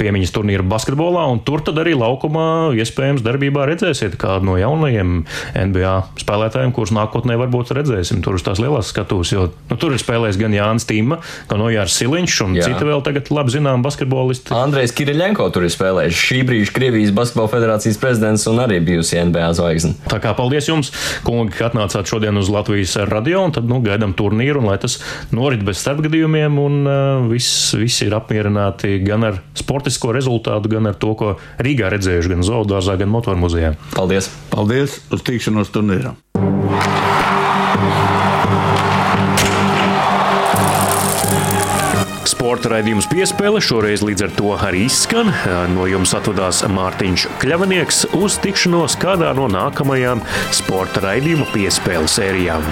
piemiņas 0.00 0.32
turnīru 0.34 0.64
basketbolā, 0.70 1.26
un 1.28 1.42
tur 1.44 1.60
tad 1.66 1.78
arī 1.82 1.92
laukumā 2.00 2.46
iespējams 2.80 3.24
darbībā 3.26 3.68
redzēsiet 3.68 4.16
kādu 4.20 4.48
no 4.48 4.56
jaunajiem 4.60 5.20
NBA 5.52 5.94
spēlētājiem, 6.24 6.72
kurus 6.76 6.94
nākotnē 6.96 7.36
varbūt 7.44 7.74
redzēsim 7.76 8.24
tur 8.24 8.40
uz 8.40 8.46
tās 8.46 8.62
lielās 8.62 8.90
skatuves, 8.94 9.34
jo 9.36 9.50
nu, 9.68 9.76
tur 9.76 9.92
ir 9.92 10.00
spēlējis 10.00 10.40
gan 10.40 10.56
Jānis 10.56 10.88
Tīma, 10.88 11.20
gan 11.52 11.60
Nojārs 11.60 12.00
Siliņš 12.00 12.40
un 12.46 12.56
Jā. 12.56 12.70
citi 12.70 12.88
vēl 12.88 13.04
tagad 13.04 13.28
labi 13.34 13.52
zinām 13.58 13.84
basketbolisti. 13.84 14.56
Andrejs 14.56 14.96
Kiriļenko 14.96 15.50
tur 15.52 15.68
ir 15.68 15.76
spēlējis 15.76 16.24
šī 16.24 16.42
brīža 16.48 16.76
Krievijas 16.76 17.14
basketbola 17.16 17.49
federācijas 17.50 17.98
prezidents 18.00 18.46
un 18.50 18.60
arī 18.62 18.80
bijusi 18.84 19.20
NBA 19.28 19.50
zvaigzne. 19.58 19.96
Tā 20.10 20.20
kā 20.22 20.32
paldies 20.38 20.70
jums, 20.70 20.92
kungi, 21.26 21.54
ka 21.56 21.68
atnācāt 21.70 22.10
šodien 22.10 22.38
uz 22.40 22.50
Latvijas 22.52 22.96
radio, 23.10 23.44
un 23.46 23.54
tad 23.56 23.68
nu, 23.70 23.80
gaidām 23.84 24.14
turnīru, 24.18 24.62
un 24.62 24.70
lai 24.70 24.78
tas 24.82 24.98
norit 25.34 25.64
bez 25.66 25.82
starpgadījumiem, 25.82 26.58
un 26.62 26.80
uh, 26.86 27.28
viss, 27.30 27.74
visi 27.78 28.08
ir 28.08 28.16
apmierināti 28.18 28.98
gan 29.04 29.26
ar 29.28 29.42
sportisko 29.58 30.14
rezultātu, 30.16 30.72
gan 30.76 30.90
ar 30.90 30.98
to, 31.00 31.14
ko 31.18 31.36
Rīgā 31.60 31.92
redzējuši, 31.96 32.34
gan 32.34 32.46
zoodārzā, 32.46 32.98
gan 33.00 33.12
motormuzejā. 33.12 33.76
Paldies! 33.96 34.30
Paldies 34.54 35.00
uz 35.10 35.26
tikšanos 35.26 35.74
turnīrā! 35.74 36.16
Sporta 42.40 42.70
raidījums 42.72 43.04
piespēle 43.04 43.60
šoreiz 43.60 44.00
līdz 44.00 44.22
ar 44.24 44.30
to 44.38 44.52
arī 44.64 44.86
izskan. 44.86 45.28
No 45.74 45.84
jums 45.84 46.14
atvadās 46.16 46.62
Mārtiņš 46.72 47.26
Kļavnieks 47.42 48.00
uz 48.16 48.40
tikšanos 48.40 48.96
kādā 49.02 49.34
no 49.36 49.44
nākamajām 49.52 50.24
sporta 50.56 51.04
raidījuma 51.04 51.52
piespēles 51.52 52.16
sērijām. 52.16 52.64